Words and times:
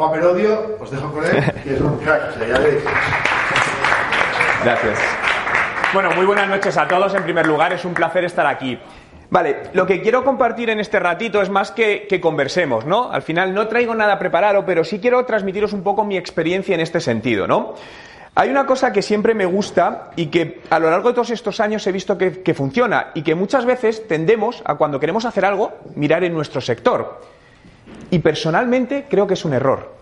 Juan 0.00 0.12
Merodio, 0.12 0.78
os 0.80 0.90
dejo 0.90 1.12
con 1.12 1.22
él, 1.26 1.44
que 1.62 1.74
es 1.74 1.80
un 1.82 1.98
crack, 1.98 2.30
o 2.30 2.38
sea, 2.38 2.48
ya 2.48 2.58
veis. 2.58 2.82
Gracias. 4.64 4.98
Bueno, 5.92 6.10
muy 6.12 6.24
buenas 6.24 6.48
noches 6.48 6.74
a 6.78 6.88
todos. 6.88 7.12
En 7.12 7.22
primer 7.22 7.46
lugar, 7.46 7.74
es 7.74 7.84
un 7.84 7.92
placer 7.92 8.24
estar 8.24 8.46
aquí. 8.46 8.78
Vale, 9.28 9.64
lo 9.74 9.86
que 9.86 10.00
quiero 10.00 10.24
compartir 10.24 10.70
en 10.70 10.80
este 10.80 10.98
ratito 11.00 11.42
es 11.42 11.50
más 11.50 11.70
que, 11.70 12.06
que, 12.08 12.18
conversemos, 12.18 12.86
¿no? 12.86 13.12
Al 13.12 13.20
final 13.20 13.52
no 13.52 13.68
traigo 13.68 13.94
nada 13.94 14.18
preparado, 14.18 14.64
pero 14.64 14.84
sí 14.84 15.00
quiero 15.00 15.22
transmitiros 15.26 15.74
un 15.74 15.82
poco 15.82 16.02
mi 16.02 16.16
experiencia 16.16 16.74
en 16.74 16.80
este 16.80 17.00
sentido, 17.00 17.46
¿no? 17.46 17.74
Hay 18.34 18.48
una 18.48 18.64
cosa 18.64 18.94
que 18.94 19.02
siempre 19.02 19.34
me 19.34 19.44
gusta 19.44 20.12
y 20.16 20.28
que 20.28 20.62
a 20.70 20.78
lo 20.78 20.90
largo 20.90 21.08
de 21.08 21.14
todos 21.14 21.28
estos 21.28 21.60
años 21.60 21.86
he 21.86 21.92
visto 21.92 22.16
que, 22.16 22.40
que 22.40 22.54
funciona 22.54 23.08
y 23.12 23.20
que 23.20 23.34
muchas 23.34 23.66
veces 23.66 24.08
tendemos 24.08 24.62
a 24.64 24.76
cuando 24.76 24.98
queremos 24.98 25.26
hacer 25.26 25.44
algo 25.44 25.72
mirar 25.94 26.24
en 26.24 26.32
nuestro 26.32 26.62
sector. 26.62 27.20
Y 28.10 28.18
personalmente 28.18 29.06
creo 29.08 29.26
que 29.26 29.34
es 29.34 29.44
un 29.44 29.54
error. 29.54 29.94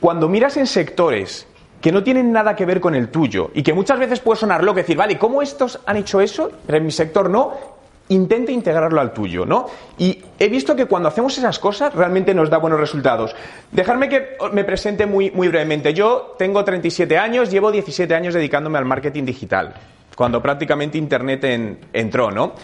Cuando 0.00 0.28
miras 0.28 0.56
en 0.56 0.66
sectores 0.66 1.46
que 1.80 1.92
no 1.92 2.02
tienen 2.02 2.32
nada 2.32 2.56
que 2.56 2.66
ver 2.66 2.80
con 2.80 2.94
el 2.94 3.08
tuyo 3.08 3.50
y 3.54 3.62
que 3.62 3.72
muchas 3.72 3.98
veces 3.98 4.20
puede 4.20 4.40
sonar 4.40 4.64
loco 4.64 4.76
decir, 4.76 4.96
vale, 4.96 5.18
¿cómo 5.18 5.42
estos 5.42 5.80
han 5.86 5.96
hecho 5.96 6.20
eso? 6.20 6.50
Pero 6.66 6.78
en 6.78 6.84
mi 6.84 6.92
sector 6.92 7.30
no. 7.30 7.78
Intenta 8.10 8.50
integrarlo 8.52 9.02
al 9.02 9.12
tuyo, 9.12 9.44
¿no? 9.44 9.66
Y 9.98 10.24
he 10.38 10.48
visto 10.48 10.74
que 10.74 10.86
cuando 10.86 11.10
hacemos 11.10 11.36
esas 11.36 11.58
cosas 11.58 11.94
realmente 11.94 12.32
nos 12.32 12.48
da 12.48 12.56
buenos 12.56 12.80
resultados. 12.80 13.36
Dejadme 13.70 14.08
que 14.08 14.38
me 14.52 14.64
presente 14.64 15.04
muy, 15.04 15.30
muy 15.30 15.48
brevemente. 15.48 15.92
Yo 15.92 16.34
tengo 16.38 16.64
37 16.64 17.18
años, 17.18 17.50
llevo 17.50 17.70
17 17.70 18.14
años 18.14 18.32
dedicándome 18.32 18.78
al 18.78 18.86
marketing 18.86 19.24
digital, 19.24 19.74
cuando 20.16 20.40
prácticamente 20.40 20.96
Internet 20.96 21.44
en, 21.44 21.78
entró, 21.92 22.30
¿no? 22.30 22.54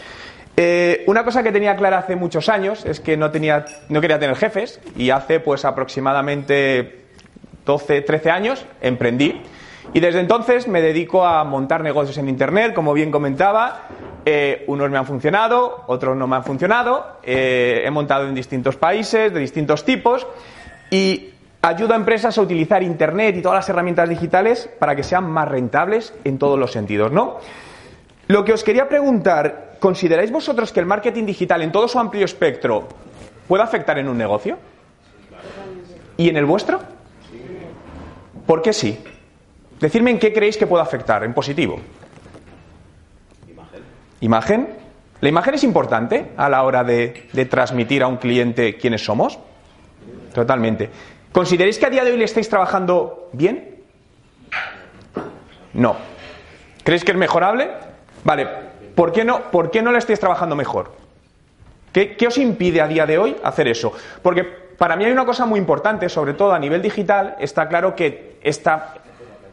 Eh, 0.56 1.02
una 1.06 1.24
cosa 1.24 1.42
que 1.42 1.50
tenía 1.50 1.74
clara 1.76 1.98
hace 1.98 2.16
muchos 2.16 2.48
años 2.48 2.84
es 2.84 3.00
que 3.00 3.16
no, 3.16 3.30
tenía, 3.30 3.64
no 3.88 4.00
quería 4.00 4.18
tener 4.18 4.36
jefes 4.36 4.80
y 4.96 5.10
hace 5.10 5.40
pues 5.40 5.64
aproximadamente 5.64 7.06
12, 7.64 8.02
13 8.02 8.30
años 8.30 8.64
emprendí 8.80 9.40
y 9.92 10.00
desde 10.00 10.20
entonces 10.20 10.66
me 10.66 10.80
dedico 10.80 11.25
a 11.25 11.44
montar 11.44 11.82
negocios 11.82 12.16
en 12.19 12.28
Internet, 12.28 12.75
como 12.75 12.94
bien 12.94 13.10
comentaba. 13.10 13.82
Eh, 14.25 14.64
unos 14.69 14.91
me 14.91 14.97
han 14.97 15.06
funcionado, 15.06 15.84
otros 15.86 16.16
no 16.16 16.27
me 16.27 16.36
han 16.36 16.44
funcionado. 16.44 17.19
Eh, 17.22 17.82
he 17.84 17.91
montado 17.91 18.27
en 18.27 18.34
distintos 18.34 18.77
países, 18.77 19.32
de 19.32 19.41
distintos 19.41 19.84
tipos. 19.84 20.27
Y 20.91 21.30
ayudo 21.62 21.92
a 21.92 21.97
empresas 21.97 22.36
a 22.38 22.42
utilizar 22.42 22.82
Internet 22.82 23.36
y 23.36 23.42
todas 23.42 23.56
las 23.56 23.69
herramientas 23.69 24.08
digitales 24.08 24.70
para 24.78 24.97
que 24.97 25.02
sean 25.02 25.30
más 25.30 25.48
rentables 25.48 26.14
en 26.25 26.38
todos 26.38 26.58
los 26.58 26.72
sentidos, 26.72 27.12
¿no? 27.12 27.38
Lo 28.27 28.44
que 28.44 28.55
os 28.55 28.64
quería 28.64 28.88
preguntar, 28.88 29.63
¿consideráis 29.78 30.30
vosotros 30.30 30.72
que 30.72 30.80
el 30.80 30.86
marketing 30.86 31.25
digital 31.25 31.62
en 31.62 31.72
todo 31.72 31.89
su 31.89 31.98
amplio 31.98 32.25
espectro 32.25 32.89
puede 33.48 33.62
afectar 33.62 33.98
en 33.98 34.08
un 34.08 34.19
negocio? 34.19 34.58
¿Y 36.16 36.28
en 36.28 36.36
el 36.36 36.44
vuestro? 36.44 36.81
¿Por 38.47 38.62
qué 38.62 38.72
sí? 38.72 38.98
Decidme 39.81 40.11
en 40.11 40.19
qué 40.19 40.33
creéis 40.33 40.56
que 40.56 40.66
puede 40.66 40.83
afectar, 40.83 41.25
en 41.25 41.34
positivo. 41.34 41.78
Imagen. 44.20 44.69
¿La 45.20 45.28
imagen 45.28 45.55
es 45.55 45.64
importante 45.64 46.33
a 46.36 46.48
la 46.48 46.62
hora 46.62 46.84
de, 46.84 47.28
de 47.33 47.44
transmitir 47.47 48.03
a 48.03 48.06
un 48.06 48.19
cliente 48.19 48.77
quiénes 48.77 49.05
somos? 49.05 49.38
Totalmente. 50.34 50.91
¿Consideráis 51.33 51.78
que 51.78 51.86
a 51.86 51.91
día 51.91 52.05
de 52.05 52.12
hoy 52.12 52.19
le 52.19 52.25
estáis 52.25 52.48
trabajando 52.48 53.28
bien? 53.33 53.83
No. 55.72 55.97
¿Creéis 56.83 57.05
que 57.05 57.12
es 57.12 57.16
mejorable? 57.16 57.70
Vale. 58.22 58.63
¿Por 58.95 59.12
qué 59.12 59.25
no, 59.25 59.50
por 59.50 59.70
qué 59.70 59.83
no 59.83 59.92
le 59.92 59.98
estáis 59.98 60.20
trabajando 60.20 60.56
mejor? 60.56 60.92
¿Qué, 61.92 62.17
¿Qué 62.17 62.27
os 62.27 62.39
impide 62.39 62.81
a 62.81 62.89
día 62.89 63.06
de 63.06 63.19
hoy 63.19 63.37
hacer 63.42 63.69
eso? 63.69 63.92
Porque 64.23 64.64
para 64.77 64.97
mí 64.97 65.05
hay 65.05 65.12
una 65.12 65.25
cosa 65.25 65.47
muy 65.47 65.59
importante, 65.59 66.09
sobre 66.09 66.34
todo 66.34 66.53
a 66.53 66.59
nivel 66.59 66.83
digital, 66.83 67.37
está 67.39 67.69
claro 67.69 67.95
que 67.95 68.39
está, 68.42 68.95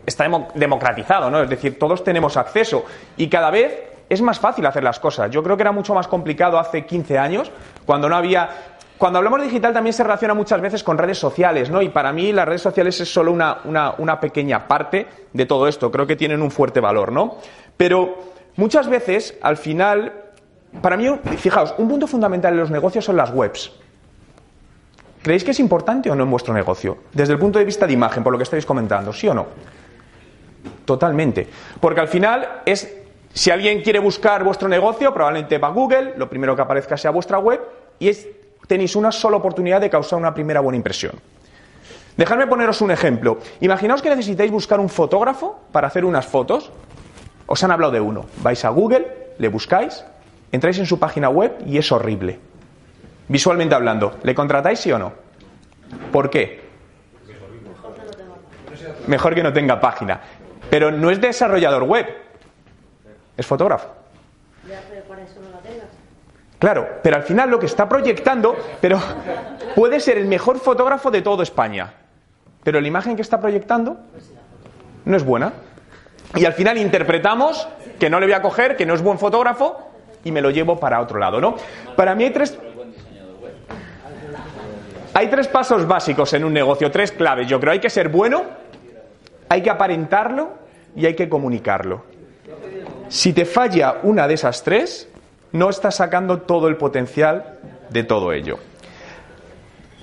está 0.06 0.28
democratizado, 0.56 1.30
¿no? 1.30 1.42
Es 1.42 1.50
decir, 1.50 1.78
todos 1.78 2.04
tenemos 2.04 2.38
acceso 2.38 2.86
y 3.18 3.28
cada 3.28 3.52
vez 3.52 3.92
es 4.10 4.22
más 4.22 4.40
fácil 4.40 4.66
hacer 4.66 4.84
las 4.84 5.00
cosas. 5.00 5.32
Yo 5.32 5.42
creo 5.44 5.56
que 5.56 5.64
era 5.64 5.72
mucho 5.72 5.94
más 5.94 6.08
complicado 6.08 6.60
hace 6.60 6.86
15 6.86 7.18
años, 7.18 7.52
cuando 7.86 8.10
no 8.10 8.16
había. 8.16 8.50
Cuando 8.98 9.18
hablamos 9.18 9.40
de 9.40 9.48
digital 9.48 9.74
también 9.74 9.94
se 9.94 10.04
relaciona 10.04 10.36
muchas 10.36 10.62
veces 10.62 10.84
con 10.84 10.96
redes 10.96 11.18
sociales, 11.18 11.72
¿no? 11.72 11.82
Y 11.82 11.90
para 11.90 12.12
mí 12.12 12.32
las 12.32 12.46
redes 12.48 12.62
sociales 12.62 13.00
es 13.02 13.12
solo 13.12 13.32
una, 13.32 13.58
una 13.98 14.20
pequeña 14.20 14.68
parte 14.68 15.08
de 15.34 15.46
todo 15.48 15.68
esto. 15.68 15.90
Creo 15.90 16.06
que 16.06 16.16
tienen 16.16 16.40
un 16.42 16.52
fuerte 16.52 16.80
valor, 16.80 17.12
¿no? 17.12 17.38
Pero 17.78 18.31
muchas 18.62 18.88
veces, 18.88 19.36
al 19.42 19.58
final, 19.58 20.14
para 20.84 20.96
mí, 20.96 21.10
fijaos, 21.38 21.74
un 21.80 21.90
punto 21.90 22.06
fundamental 22.06 22.54
en 22.54 22.60
los 22.60 22.70
negocios 22.70 23.04
son 23.04 23.18
las 23.18 23.34
webs. 23.34 23.72
¿Creéis 25.24 25.44
que 25.44 25.50
es 25.50 25.60
importante 25.60 26.12
o 26.12 26.16
no 26.16 26.24
en 26.24 26.30
vuestro 26.30 26.54
negocio? 26.54 27.00
Desde 27.12 27.34
el 27.34 27.40
punto 27.40 27.58
de 27.58 27.66
vista 27.66 27.88
de 27.88 27.94
imagen, 27.94 28.24
por 28.24 28.32
lo 28.32 28.38
que 28.38 28.44
estáis 28.44 28.64
comentando, 28.64 29.12
¿sí 29.14 29.28
o 29.28 29.34
no? 29.34 29.48
Totalmente. 30.86 31.48
Porque 31.80 32.02
al 32.02 32.08
final 32.08 32.62
es, 32.64 32.88
si 33.34 33.50
alguien 33.50 33.82
quiere 33.82 33.98
buscar 33.98 34.44
vuestro 34.44 34.68
negocio, 34.68 35.12
probablemente 35.12 35.58
va 35.58 35.70
a 35.70 35.72
Google, 35.72 36.14
lo 36.16 36.30
primero 36.30 36.56
que 36.56 36.62
aparezca 36.62 36.98
sea 36.98 37.10
vuestra 37.10 37.40
web 37.40 37.62
y 37.98 38.12
tenéis 38.68 38.96
una 38.96 39.12
sola 39.12 39.38
oportunidad 39.38 39.82
de 39.82 39.90
causar 39.90 40.20
una 40.20 40.36
primera 40.36 40.60
buena 40.60 40.78
impresión. 40.78 41.14
Dejadme 42.16 42.46
poneros 42.46 42.82
un 42.82 42.92
ejemplo. 42.92 43.40
Imaginaos 43.62 44.04
que 44.04 44.10
necesitáis 44.10 44.52
buscar 44.52 44.80
un 44.80 44.90
fotógrafo 44.90 45.62
para 45.72 45.88
hacer 45.88 46.06
unas 46.06 46.28
fotos. 46.28 46.72
Os 47.46 47.64
han 47.64 47.72
hablado 47.72 47.92
de 47.92 48.00
uno. 48.00 48.26
Vais 48.42 48.64
a 48.66 48.70
Google, 48.70 49.34
le 49.38 49.48
buscáis, 49.48 50.06
entráis 50.52 50.80
en 50.80 50.86
su 50.86 51.00
página 51.00 51.30
web 51.30 51.58
y 51.66 51.78
es 51.78 51.92
horrible. 51.92 52.40
Visualmente 53.28 53.76
hablando, 53.76 54.18
¿le 54.24 54.36
contratáis 54.36 54.80
sí 54.80 54.92
o 54.92 55.00
no? 55.00 55.14
¿Por 56.12 56.30
qué? 56.30 56.62
Mejor 59.08 59.36
que 59.36 59.44
no 59.44 59.54
tenga 59.54 59.80
página. 59.80 60.22
Pero 60.70 60.92
no 60.92 61.10
es 61.10 61.20
desarrollador 61.20 61.84
web, 61.84 62.08
es 63.36 63.46
fotógrafo. 63.46 63.90
Claro, 66.60 66.88
pero 67.02 67.16
al 67.16 67.24
final 67.24 67.50
lo 67.50 67.58
que 67.58 67.66
está 67.66 67.90
proyectando, 67.90 68.56
pero 68.80 69.00
puede 69.76 70.00
ser 70.00 70.18
el 70.20 70.28
mejor 70.28 70.60
fotógrafo 70.60 71.10
de 71.10 71.24
toda 71.24 71.42
España, 71.42 71.92
pero 72.64 72.80
la 72.80 72.88
imagen 72.88 73.16
que 73.16 73.24
está 73.24 73.42
proyectando 73.42 73.98
no 75.06 75.18
es 75.18 75.24
buena. 75.24 75.54
Y 76.36 76.46
al 76.46 76.54
final 76.54 76.78
interpretamos 76.78 77.68
que 78.00 78.10
no 78.10 78.20
le 78.20 78.26
voy 78.26 78.34
a 78.34 78.42
coger, 78.42 78.76
que 78.76 78.86
no 78.86 78.94
es 78.94 79.02
buen 79.02 79.20
fotógrafo 79.20 79.92
y 80.24 80.32
me 80.32 80.42
lo 80.42 80.50
llevo 80.50 80.80
para 80.80 81.02
otro 81.02 81.20
lado, 81.20 81.42
¿no? 81.42 81.56
Para 81.96 82.16
mí 82.16 82.24
hay 82.24 82.32
tres 82.32 82.58
hay 85.14 85.28
tres 85.28 85.48
pasos 85.48 85.86
básicos 85.88 86.34
en 86.34 86.46
un 86.46 86.54
negocio, 86.54 86.90
tres 86.90 87.12
claves. 87.12 87.48
Yo 87.48 87.60
creo 87.60 87.74
hay 87.74 87.80
que 87.80 87.90
ser 87.90 88.10
bueno, 88.10 88.44
hay 89.50 89.62
que 89.62 89.70
aparentarlo 89.70 90.54
y 90.96 91.06
hay 91.06 91.16
que 91.16 91.28
comunicarlo. 91.28 92.04
Si 93.10 93.34
te 93.34 93.44
falla 93.44 93.98
una 94.04 94.28
de 94.28 94.36
esas 94.36 94.64
tres, 94.64 95.10
no 95.52 95.70
estás 95.70 95.96
sacando 95.96 96.44
todo 96.44 96.70
el 96.70 96.78
potencial 96.78 97.60
de 97.90 98.04
todo 98.04 98.32
ello. 98.32 98.58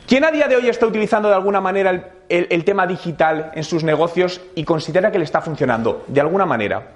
¿Quién 0.07 0.25
a 0.25 0.31
día 0.31 0.47
de 0.47 0.57
hoy 0.57 0.69
está 0.69 0.87
utilizando 0.87 1.29
de 1.29 1.35
alguna 1.35 1.61
manera 1.61 1.91
el, 1.91 2.05
el, 2.29 2.47
el, 2.51 2.65
tema 2.65 2.87
digital 2.87 3.53
en 3.55 3.65
sus 3.65 3.85
negocios 3.85 4.41
y 4.55 4.65
considera 4.65 5.11
que 5.11 5.19
le 5.19 5.25
está 5.25 5.41
funcionando? 5.41 6.05
De 6.07 6.21
alguna 6.21 6.47
manera. 6.47 6.95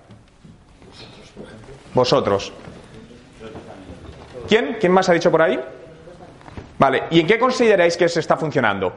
Vosotros. 1.94 2.52
¿Quién? 4.48 4.76
¿Quién 4.80 4.92
más 4.92 5.08
ha 5.08 5.12
dicho 5.12 5.30
por 5.30 5.42
ahí? 5.42 5.58
Vale, 6.78 7.04
¿y 7.10 7.20
en 7.20 7.26
qué 7.26 7.38
consideráis 7.38 7.96
que 7.96 8.08
se 8.08 8.20
está 8.20 8.36
funcionando? 8.36 8.92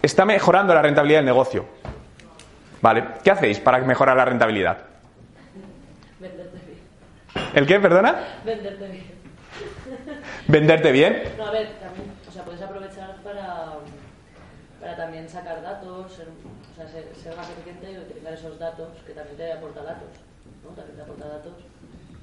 Está 0.00 0.24
mejorando 0.24 0.74
la 0.74 0.82
rentabilidad 0.82 1.18
del 1.18 1.26
negocio. 1.26 1.66
Vale, 2.80 3.04
¿qué 3.24 3.30
hacéis 3.30 3.58
para 3.58 3.78
mejorar 3.78 4.16
la 4.16 4.24
rentabilidad? 4.24 4.78
Venderte 6.20 6.58
bien. 6.66 7.50
¿El 7.54 7.66
qué, 7.66 7.80
perdona? 7.80 8.38
Venderte 8.44 8.88
bien. 8.88 9.17
¿Venderte 10.46 10.92
bien? 10.92 11.22
No, 11.36 11.46
a 11.46 11.50
ver, 11.50 11.68
también, 11.80 12.12
o 12.28 12.32
sea, 12.32 12.44
puedes 12.44 12.62
aprovechar 12.62 13.16
para, 13.22 13.74
para 14.80 14.96
también 14.96 15.28
sacar 15.28 15.62
datos, 15.62 16.12
ser, 16.12 16.28
o 16.28 16.76
sea, 16.76 16.88
ser, 16.88 17.08
ser 17.14 17.36
más 17.36 17.48
eficiente 17.50 17.92
y 17.92 17.98
utilizar 17.98 18.32
esos 18.32 18.58
datos, 18.58 18.88
que 19.06 19.12
también 19.12 19.36
te 19.36 19.52
aporta 19.52 19.82
datos, 19.82 20.08
¿no? 20.64 20.70
También 20.70 20.96
te 20.96 21.02
aporta 21.02 21.28
datos 21.28 21.52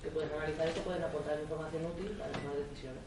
que 0.02 0.10
puedes 0.10 0.32
analizar 0.34 0.68
y 0.68 0.72
te 0.72 0.82
pueden 0.82 1.04
aportar 1.04 1.40
información 1.40 1.86
útil 1.86 2.12
para 2.18 2.32
tomar 2.32 2.56
decisiones. 2.70 3.02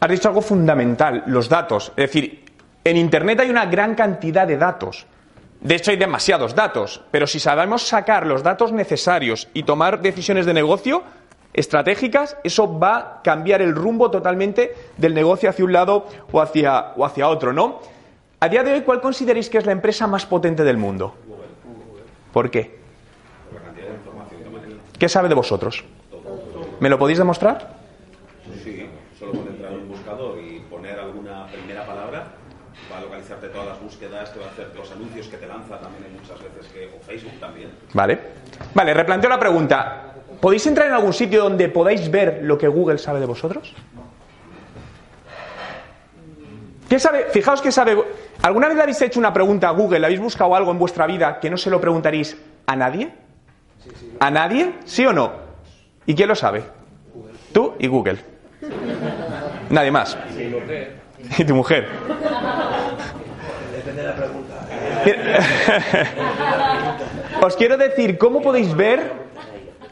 Has 0.00 0.10
dicho 0.10 0.28
algo 0.28 0.40
fundamental, 0.40 1.24
los 1.26 1.48
datos. 1.48 1.88
Es 1.90 2.12
decir, 2.12 2.44
en 2.84 2.96
Internet 2.96 3.40
hay 3.40 3.50
una 3.50 3.66
gran 3.66 3.94
cantidad 3.94 4.46
de 4.46 4.56
datos. 4.56 5.06
De 5.60 5.74
hecho, 5.74 5.90
hay 5.90 5.96
demasiados 5.96 6.54
datos. 6.54 7.02
Pero 7.10 7.26
si 7.26 7.40
sabemos 7.40 7.82
sacar 7.82 8.26
los 8.26 8.42
datos 8.42 8.72
necesarios 8.72 9.48
y 9.52 9.64
tomar 9.64 10.00
decisiones 10.00 10.46
de 10.46 10.54
negocio 10.54 11.02
estratégicas, 11.58 12.36
eso 12.44 12.78
va 12.78 12.96
a 12.96 13.22
cambiar 13.22 13.60
el 13.62 13.74
rumbo 13.74 14.10
totalmente 14.10 14.74
del 14.96 15.14
negocio 15.14 15.50
hacia 15.50 15.64
un 15.64 15.72
lado 15.72 16.06
o 16.30 16.40
hacia, 16.40 16.92
o 16.96 17.04
hacia 17.04 17.28
otro, 17.28 17.52
¿no? 17.52 17.80
A 18.40 18.48
día 18.48 18.62
de 18.62 18.72
hoy, 18.72 18.82
¿cuál 18.82 19.00
consideráis 19.00 19.50
que 19.50 19.58
es 19.58 19.66
la 19.66 19.72
empresa 19.72 20.06
más 20.06 20.24
potente 20.24 20.62
del 20.62 20.76
mundo? 20.76 21.14
¿Por 22.32 22.50
qué? 22.50 22.78
¿Qué 24.98 25.08
sabe 25.08 25.28
de 25.28 25.34
vosotros? 25.34 25.84
¿Me 26.80 26.88
lo 26.88 26.98
podéis 26.98 27.18
demostrar? 27.18 27.76
Sí, 28.62 28.86
solo 29.18 29.32
con 29.32 29.48
entrar 29.48 29.72
en 29.72 29.80
un 29.80 29.88
buscador 29.88 30.38
y 30.38 30.60
poner 30.70 30.98
alguna 30.98 31.46
primera 31.46 31.84
palabra, 31.84 32.26
va 32.92 32.98
a 32.98 33.00
localizarte 33.00 33.48
todas 33.48 33.66
las 33.66 33.80
búsquedas, 33.80 34.32
te 34.32 34.38
va 34.38 34.46
a 34.46 34.48
hacer 34.50 34.70
los 34.76 34.90
anuncios 34.92 35.26
que 35.26 35.36
te 35.36 35.46
lanza 35.46 35.78
también 35.78 36.04
hay 36.04 36.20
muchas 36.20 36.38
veces, 36.38 36.72
que, 36.72 36.86
o 36.96 37.00
Facebook 37.00 37.40
también. 37.40 37.70
Vale. 37.92 38.18
Vale, 38.74 38.94
replanteo 38.94 39.30
la 39.30 39.38
pregunta. 39.38 40.07
¿Podéis 40.40 40.66
entrar 40.66 40.86
en 40.88 40.94
algún 40.94 41.12
sitio 41.12 41.42
donde 41.42 41.68
podáis 41.68 42.10
ver 42.10 42.40
lo 42.42 42.58
que 42.58 42.68
Google 42.68 42.98
sabe 42.98 43.20
de 43.20 43.26
vosotros? 43.26 43.74
¿Qué 46.88 46.98
sabe? 46.98 47.26
Fijaos 47.30 47.60
que 47.60 47.70
sabe. 47.72 47.96
¿Alguna 48.42 48.68
vez 48.68 48.76
le 48.76 48.82
habéis 48.82 49.02
hecho 49.02 49.18
una 49.18 49.32
pregunta 49.32 49.68
a 49.68 49.72
Google? 49.72 50.04
¿Habéis 50.04 50.20
buscado 50.20 50.54
algo 50.54 50.70
en 50.70 50.78
vuestra 50.78 51.06
vida 51.06 51.40
que 51.40 51.50
no 51.50 51.56
se 51.56 51.70
lo 51.70 51.80
preguntaréis 51.80 52.36
a 52.66 52.76
nadie? 52.76 53.10
¿A 54.20 54.30
nadie? 54.30 54.74
¿Sí 54.84 55.04
o 55.04 55.12
no? 55.12 55.32
¿Y 56.06 56.14
quién 56.14 56.28
lo 56.28 56.34
sabe? 56.34 56.62
Tú 57.52 57.74
y 57.78 57.88
Google. 57.88 58.18
Nadie 59.70 59.90
más. 59.90 60.16
Y 61.36 61.44
tu 61.44 61.54
mujer. 61.54 61.88
Depende 63.74 64.02
de 64.02 64.08
la 64.08 64.14
pregunta. 64.14 64.54
Os 67.46 67.56
quiero 67.56 67.76
decir, 67.76 68.16
¿cómo 68.18 68.40
podéis 68.40 68.74
ver? 68.74 69.27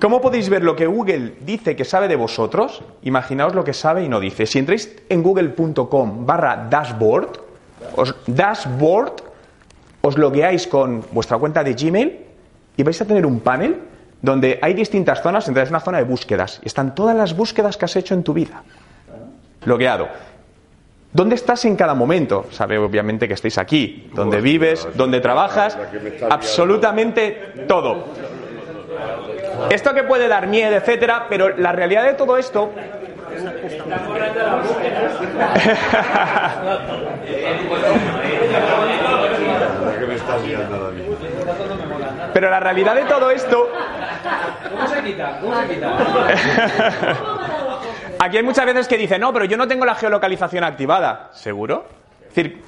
¿Cómo 0.00 0.20
podéis 0.20 0.48
ver 0.50 0.62
lo 0.62 0.76
que 0.76 0.86
Google 0.86 1.36
dice 1.40 1.74
que 1.74 1.84
sabe 1.84 2.06
de 2.08 2.16
vosotros? 2.16 2.82
Imaginaos 3.02 3.54
lo 3.54 3.64
que 3.64 3.72
sabe 3.72 4.04
y 4.04 4.08
no 4.08 4.20
dice. 4.20 4.44
Si 4.44 4.58
entráis 4.58 4.94
en 5.08 5.22
google.com 5.22 6.26
barra 6.26 6.66
dashboard, 6.68 7.40
os, 7.96 8.14
dashboard, 8.26 9.12
os 10.02 10.18
logueáis 10.18 10.66
con 10.66 11.02
vuestra 11.12 11.38
cuenta 11.38 11.64
de 11.64 11.72
Gmail 11.72 12.18
y 12.76 12.82
vais 12.82 13.00
a 13.00 13.06
tener 13.06 13.24
un 13.24 13.40
panel 13.40 13.80
donde 14.20 14.58
hay 14.60 14.74
distintas 14.74 15.22
zonas, 15.22 15.48
entonces 15.48 15.68
es 15.68 15.70
una 15.70 15.80
zona 15.80 15.98
de 15.98 16.04
búsquedas. 16.04 16.60
Y 16.62 16.66
están 16.66 16.94
todas 16.94 17.16
las 17.16 17.34
búsquedas 17.34 17.76
que 17.76 17.86
has 17.86 17.96
hecho 17.96 18.12
en 18.12 18.22
tu 18.22 18.34
vida. 18.34 18.64
Logueado. 19.64 20.08
¿Dónde 21.12 21.36
estás 21.36 21.64
en 21.64 21.76
cada 21.76 21.94
momento? 21.94 22.44
Sabe 22.50 22.76
obviamente 22.76 23.26
que 23.26 23.34
estáis 23.34 23.56
aquí, 23.56 24.10
donde 24.14 24.42
vives, 24.42 24.86
donde 24.94 25.20
trabajas, 25.20 25.78
absolutamente 26.28 27.64
todo. 27.66 28.04
Esto 29.70 29.94
que 29.94 30.02
puede 30.04 30.28
dar 30.28 30.46
miedo, 30.46 30.76
etcétera, 30.76 31.26
pero 31.28 31.56
la 31.56 31.72
realidad 31.72 32.04
de 32.04 32.14
todo 32.14 32.36
esto. 32.36 32.72
Pero 42.32 42.50
la 42.50 42.60
realidad 42.60 42.94
de 42.94 43.04
todo 43.04 43.30
esto. 43.30 43.68
¿Cómo 44.70 44.86
se 44.86 45.02
quita? 45.02 45.38
¿Cómo 45.40 45.60
se 45.60 45.68
quita? 45.68 45.96
Aquí 48.18 48.36
hay 48.38 48.42
muchas 48.42 48.66
veces 48.66 48.88
que 48.88 48.96
dicen, 48.96 49.20
no, 49.20 49.32
pero 49.32 49.44
yo 49.44 49.56
no 49.56 49.68
tengo 49.68 49.84
la 49.84 49.94
geolocalización 49.94 50.64
activada. 50.64 51.30
¿Seguro? 51.32 51.86
Es 52.28 52.34
decir, 52.34 52.62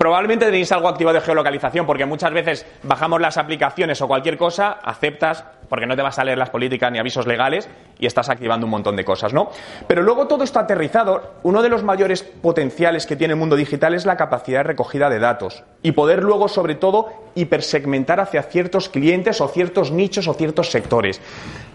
probablemente 0.00 0.46
tenéis 0.46 0.72
algo 0.72 0.88
activado 0.88 1.16
de 1.16 1.20
geolocalización, 1.20 1.84
porque 1.84 2.06
muchas 2.06 2.32
veces 2.32 2.64
bajamos 2.84 3.20
las 3.20 3.36
aplicaciones 3.36 4.00
o 4.00 4.08
cualquier 4.08 4.38
cosa, 4.38 4.78
aceptas, 4.82 5.44
porque 5.68 5.84
no 5.84 5.94
te 5.94 6.00
vas 6.00 6.18
a 6.18 6.24
leer 6.24 6.38
las 6.38 6.48
políticas 6.48 6.90
ni 6.90 6.98
avisos 6.98 7.26
legales, 7.26 7.68
y 7.98 8.06
estás 8.06 8.30
activando 8.30 8.64
un 8.64 8.70
montón 8.70 8.96
de 8.96 9.04
cosas, 9.04 9.34
¿no? 9.34 9.50
Pero 9.86 10.00
luego 10.00 10.26
todo 10.26 10.42
esto 10.42 10.58
aterrizado, 10.58 11.34
uno 11.42 11.60
de 11.60 11.68
los 11.68 11.82
mayores 11.82 12.22
potenciales 12.22 13.04
que 13.04 13.14
tiene 13.14 13.34
el 13.34 13.38
mundo 13.38 13.56
digital 13.56 13.92
es 13.92 14.06
la 14.06 14.16
capacidad 14.16 14.60
de 14.60 14.68
recogida 14.68 15.10
de 15.10 15.18
datos. 15.18 15.64
Y 15.82 15.92
poder 15.92 16.22
luego, 16.22 16.48
sobre 16.48 16.76
todo, 16.76 17.12
hipersegmentar 17.34 18.20
hacia 18.20 18.42
ciertos 18.44 18.88
clientes 18.88 19.42
o 19.42 19.48
ciertos 19.48 19.90
nichos 19.90 20.28
o 20.28 20.32
ciertos 20.32 20.70
sectores. 20.70 21.20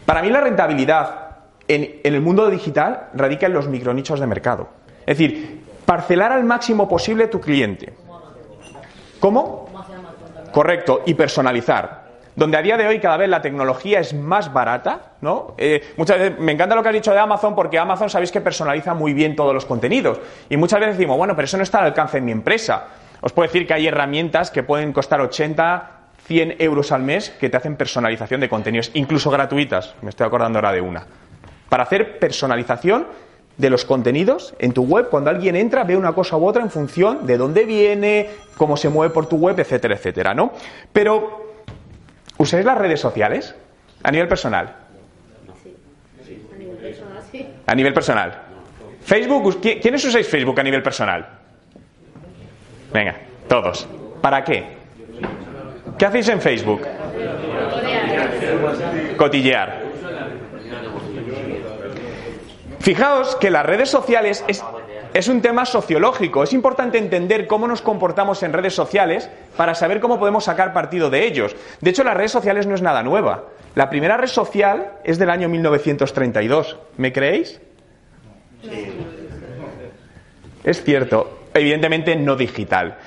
Para 0.08 0.24
mí 0.24 0.32
la 0.32 0.42
rentabilidad 0.42 1.28
en, 1.68 2.00
en 2.04 2.14
el 2.16 2.22
mundo 2.22 2.50
digital 2.50 3.10
radica 3.14 3.46
en 3.46 3.54
los 3.54 3.68
micronichos 3.68 4.20
de 4.20 4.26
mercado. 4.26 4.70
Es 5.02 5.20
decir, 5.20 5.62
parcelar 5.86 6.32
al 6.32 6.44
máximo 6.44 6.90
posible 6.90 7.28
tu 7.28 7.40
cliente. 7.40 7.94
¿Cómo? 9.20 9.70
Correcto, 10.52 11.02
y 11.06 11.14
personalizar. 11.14 12.06
Donde 12.36 12.58
a 12.58 12.62
día 12.62 12.76
de 12.76 12.86
hoy 12.86 13.00
cada 13.00 13.16
vez 13.18 13.30
la 13.30 13.42
tecnología 13.42 14.00
es 14.00 14.14
más 14.14 14.52
barata, 14.52 15.14
¿no? 15.22 15.54
Eh, 15.58 15.94
muchas 15.96 16.20
veces 16.20 16.40
me 16.40 16.52
encanta 16.52 16.76
lo 16.76 16.84
que 16.84 16.90
has 16.90 16.96
dicho 16.96 17.12
de 17.12 17.20
Amazon 17.20 17.56
porque 17.56 17.80
Amazon 17.80 18.10
sabéis 18.10 18.32
que 18.32 18.42
personaliza 18.42 18.94
muy 18.94 19.14
bien 19.14 19.36
todos 19.36 19.54
los 19.54 19.66
contenidos. 19.66 20.20
Y 20.50 20.58
muchas 20.58 20.82
veces 20.82 20.98
decimos, 20.98 21.18
bueno, 21.18 21.36
pero 21.36 21.46
eso 21.46 21.56
no 21.56 21.64
está 21.64 21.80
al 21.80 21.86
alcance 21.86 22.18
de 22.18 22.22
mi 22.22 22.34
empresa. 22.34 22.88
Os 23.22 23.32
puedo 23.32 23.48
decir 23.48 23.66
que 23.66 23.74
hay 23.74 23.88
herramientas 23.88 24.52
que 24.52 24.64
pueden 24.64 24.92
costar 24.92 25.22
80, 25.22 25.92
100 26.26 26.56
euros 26.60 26.92
al 26.92 27.04
mes 27.04 27.30
que 27.30 27.50
te 27.50 27.56
hacen 27.56 27.78
personalización 27.78 28.42
de 28.42 28.50
contenidos, 28.50 28.92
incluso 28.96 29.32
gratuitas. 29.32 29.96
Me 30.02 30.10
estoy 30.10 30.28
acordando 30.28 30.60
ahora 30.60 30.74
de 30.74 30.82
una. 30.82 31.06
Para 31.70 31.84
hacer 31.84 32.20
personalización 32.20 33.08
de 33.58 33.70
los 33.70 33.86
contenidos 33.86 34.54
en 34.60 34.74
tu 34.74 34.84
web, 34.84 35.08
cuando 35.10 35.30
alguien 35.30 35.56
entra, 35.56 35.84
ve 35.84 35.96
una 35.96 36.14
cosa 36.14 36.36
u 36.38 36.46
otra 36.46 36.62
en 36.62 36.70
función 36.70 37.26
de 37.26 37.38
dónde 37.38 37.64
viene, 37.66 38.30
cómo 38.58 38.76
se 38.78 38.90
mueve 38.90 39.14
por 39.14 39.28
tu 39.28 39.38
web, 39.38 39.58
etcétera, 39.60 39.96
etcétera, 39.96 40.34
¿no? 40.34 40.52
Pero, 40.92 41.54
¿usáis 42.38 42.66
las 42.66 42.78
redes 42.78 43.00
sociales? 43.00 43.56
A 44.04 44.12
nivel 44.12 44.28
personal. 44.28 44.76
A 47.66 47.76
nivel 47.76 47.94
personal. 47.94 48.34
Facebook, 49.02 49.46
us- 49.46 49.62
¿qui- 49.62 49.80
¿quiénes 49.82 50.04
usáis 50.04 50.28
Facebook 50.28 50.60
a 50.60 50.64
nivel 50.64 50.84
personal? 50.84 51.26
Venga, 52.94 53.16
todos. 53.48 53.88
¿Para 54.22 54.44
qué? 54.44 54.66
¿Qué 55.98 56.06
hacéis 56.06 56.28
en 56.30 56.42
Facebook? 56.42 56.82
Cotillear. 59.18 59.85
Fijaos 62.86 63.36
que 63.38 63.50
las 63.50 63.66
redes 63.66 63.90
sociales 63.90 64.46
es, 64.48 64.64
es 65.12 65.28
un 65.28 65.42
tema 65.42 65.66
sociológico. 65.66 66.44
Es 66.44 66.54
importante 66.54 67.00
entender 67.00 67.48
cómo 67.48 67.68
nos 67.68 67.82
comportamos 67.82 68.44
en 68.44 68.54
redes 68.54 68.76
sociales 68.76 69.28
para 69.58 69.74
saber 69.74 70.00
cómo 70.00 70.20
podemos 70.20 70.44
sacar 70.44 70.72
partido 70.72 71.10
de 71.10 71.26
ellos. 71.26 71.56
De 71.82 71.90
hecho, 71.90 72.04
las 72.04 72.16
redes 72.16 72.32
sociales 72.32 72.68
no 72.68 72.76
es 72.76 72.84
nada 72.84 73.02
nueva. 73.02 73.46
La 73.74 73.90
primera 73.90 74.18
red 74.18 74.28
social 74.28 74.92
es 75.04 75.18
del 75.18 75.32
año 75.32 75.50
1932. 75.50 76.78
¿Me 76.98 77.12
creéis? 77.12 77.60
Es 80.64 80.84
cierto. 80.84 81.40
Evidentemente 81.56 82.16
no 82.16 82.36
digital. 82.36 82.98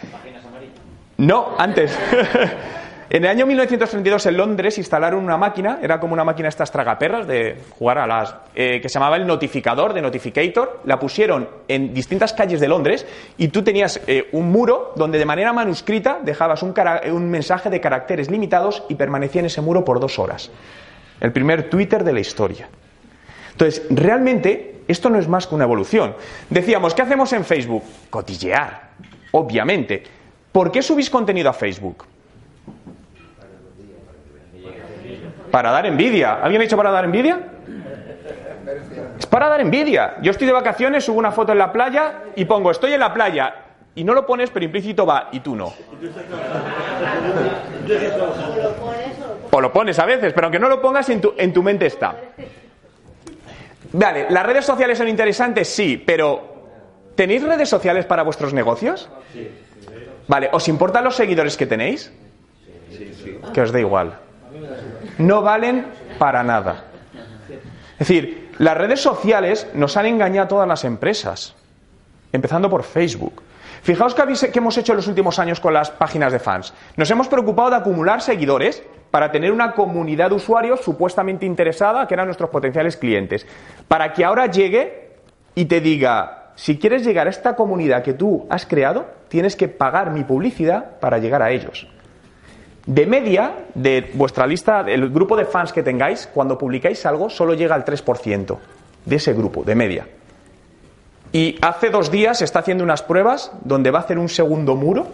No, 1.18 1.54
antes. 1.56 1.96
en 3.10 3.24
el 3.24 3.30
año 3.30 3.46
1932 3.46 4.26
en 4.26 4.36
Londres 4.36 4.76
instalaron 4.76 5.24
una 5.24 5.38
máquina, 5.38 5.78
era 5.80 5.98
como 5.98 6.12
una 6.12 6.24
máquina 6.24 6.50
estas 6.50 6.70
tragaperras 6.70 7.26
de 7.26 7.56
jugar 7.70 7.98
a 7.98 8.06
las. 8.06 8.34
eh, 8.54 8.80
que 8.82 8.88
se 8.90 8.94
llamaba 8.94 9.16
el 9.16 9.26
notificador, 9.26 9.94
de 9.94 10.02
Notificator. 10.02 10.80
La 10.84 10.98
pusieron 10.98 11.48
en 11.68 11.94
distintas 11.94 12.34
calles 12.34 12.60
de 12.60 12.68
Londres 12.68 13.06
y 13.38 13.48
tú 13.48 13.62
tenías 13.62 14.00
eh, 14.06 14.28
un 14.32 14.52
muro 14.52 14.92
donde 14.94 15.18
de 15.18 15.24
manera 15.24 15.54
manuscrita 15.54 16.20
dejabas 16.22 16.62
un, 16.62 16.74
mensaje 17.30 17.70
de 17.70 17.80
caracteres 17.80 18.30
limitados 18.30 18.82
y 18.90 18.94
permanecía 18.94 19.40
en 19.40 19.46
ese 19.46 19.62
muro 19.62 19.84
por 19.86 20.00
dos 20.00 20.18
horas. 20.18 20.50
El 21.18 21.32
primer 21.32 21.70
Twitter 21.70 22.04
de 22.04 22.12
la 22.12 22.20
historia. 22.20 22.68
Entonces, 23.52 23.86
realmente, 23.88 24.82
esto 24.86 25.08
no 25.08 25.18
es 25.18 25.28
más 25.28 25.46
que 25.46 25.54
una 25.54 25.64
evolución. 25.64 26.14
Decíamos, 26.50 26.94
¿qué 26.94 27.02
hacemos 27.02 27.32
en 27.32 27.44
Facebook? 27.44 27.84
Cotillear, 28.10 28.90
obviamente. 29.32 30.02
¿Por 30.52 30.70
qué 30.70 30.82
subís 30.82 31.08
contenido 31.08 31.48
a 31.48 31.54
Facebook? 31.54 32.04
Para 35.50 35.70
dar 35.70 35.86
envidia. 35.86 36.34
¿Alguien 36.42 36.60
ha 36.60 36.64
dicho 36.64 36.76
para 36.76 36.90
dar 36.90 37.04
envidia? 37.04 37.38
Es 39.18 39.26
para 39.26 39.48
dar 39.48 39.60
envidia. 39.60 40.16
Yo 40.22 40.30
estoy 40.30 40.46
de 40.46 40.52
vacaciones, 40.52 41.04
subo 41.04 41.18
una 41.18 41.32
foto 41.32 41.52
en 41.52 41.58
la 41.58 41.72
playa 41.72 42.22
y 42.36 42.44
pongo, 42.44 42.70
estoy 42.70 42.92
en 42.92 43.00
la 43.00 43.12
playa. 43.12 43.54
Y 43.94 44.04
no 44.04 44.14
lo 44.14 44.24
pones, 44.26 44.50
pero 44.50 44.64
implícito 44.64 45.04
va, 45.04 45.28
y 45.32 45.40
tú 45.40 45.56
no. 45.56 45.72
O 49.50 49.60
lo 49.60 49.72
pones 49.72 49.98
a 49.98 50.06
veces, 50.06 50.32
pero 50.32 50.46
aunque 50.46 50.58
no 50.58 50.68
lo 50.68 50.80
pongas, 50.80 51.08
en 51.08 51.20
tu, 51.20 51.34
en 51.36 51.52
tu 51.52 51.62
mente 51.62 51.86
está. 51.86 52.14
Vale, 53.92 54.26
¿las 54.30 54.46
redes 54.46 54.64
sociales 54.64 54.98
son 54.98 55.08
interesantes? 55.08 55.68
Sí, 55.68 55.96
pero 55.96 56.66
¿tenéis 57.14 57.42
redes 57.42 57.68
sociales 57.68 58.04
para 58.04 58.22
vuestros 58.22 58.52
negocios? 58.52 59.08
Vale, 60.28 60.50
¿os 60.52 60.68
importan 60.68 61.02
los 61.02 61.16
seguidores 61.16 61.56
que 61.56 61.66
tenéis? 61.66 62.12
Que 63.52 63.60
os 63.62 63.72
da 63.72 63.80
igual. 63.80 64.18
No 65.18 65.42
valen 65.42 65.86
para 66.18 66.42
nada. 66.42 66.84
Es 67.98 67.98
decir, 68.08 68.50
las 68.58 68.76
redes 68.76 69.00
sociales 69.00 69.66
nos 69.74 69.96
han 69.96 70.06
engañado 70.06 70.44
a 70.44 70.48
todas 70.48 70.68
las 70.68 70.84
empresas, 70.84 71.54
empezando 72.32 72.70
por 72.70 72.84
Facebook. 72.84 73.42
Fijaos 73.82 74.16
habéis- 74.18 74.50
que 74.50 74.58
hemos 74.58 74.76
hecho 74.78 74.92
en 74.92 74.96
los 74.96 75.06
últimos 75.08 75.38
años 75.38 75.60
con 75.60 75.72
las 75.74 75.90
páginas 75.90 76.32
de 76.32 76.38
fans. 76.38 76.72
Nos 76.96 77.10
hemos 77.10 77.28
preocupado 77.28 77.70
de 77.70 77.76
acumular 77.76 78.20
seguidores 78.20 78.82
para 79.10 79.30
tener 79.32 79.52
una 79.52 79.72
comunidad 79.72 80.30
de 80.30 80.36
usuarios 80.36 80.80
supuestamente 80.80 81.46
interesada, 81.46 82.06
que 82.06 82.14
eran 82.14 82.26
nuestros 82.26 82.50
potenciales 82.50 82.96
clientes, 82.96 83.46
para 83.86 84.12
que 84.12 84.24
ahora 84.24 84.46
llegue 84.46 85.12
y 85.54 85.64
te 85.64 85.80
diga, 85.80 86.50
si 86.56 86.78
quieres 86.78 87.04
llegar 87.04 87.26
a 87.26 87.30
esta 87.30 87.56
comunidad 87.56 88.02
que 88.02 88.12
tú 88.14 88.46
has 88.50 88.66
creado, 88.66 89.06
tienes 89.28 89.56
que 89.56 89.68
pagar 89.68 90.10
mi 90.10 90.24
publicidad 90.24 90.98
para 91.00 91.18
llegar 91.18 91.42
a 91.42 91.50
ellos. 91.50 91.86
De 92.88 93.04
media, 93.04 93.66
de 93.74 94.12
vuestra 94.14 94.46
lista, 94.46 94.82
del 94.82 95.10
grupo 95.10 95.36
de 95.36 95.44
fans 95.44 95.74
que 95.74 95.82
tengáis, 95.82 96.26
cuando 96.32 96.56
publicáis 96.56 97.04
algo, 97.04 97.28
solo 97.28 97.52
llega 97.52 97.74
al 97.74 97.84
3% 97.84 98.56
de 99.04 99.16
ese 99.16 99.34
grupo, 99.34 99.62
de 99.62 99.74
media. 99.74 100.06
Y 101.30 101.58
hace 101.60 101.90
dos 101.90 102.10
días 102.10 102.40
está 102.40 102.60
haciendo 102.60 102.84
unas 102.84 103.02
pruebas 103.02 103.52
donde 103.62 103.90
va 103.90 103.98
a 103.98 104.02
hacer 104.04 104.18
un 104.18 104.30
segundo 104.30 104.74
muro 104.74 105.08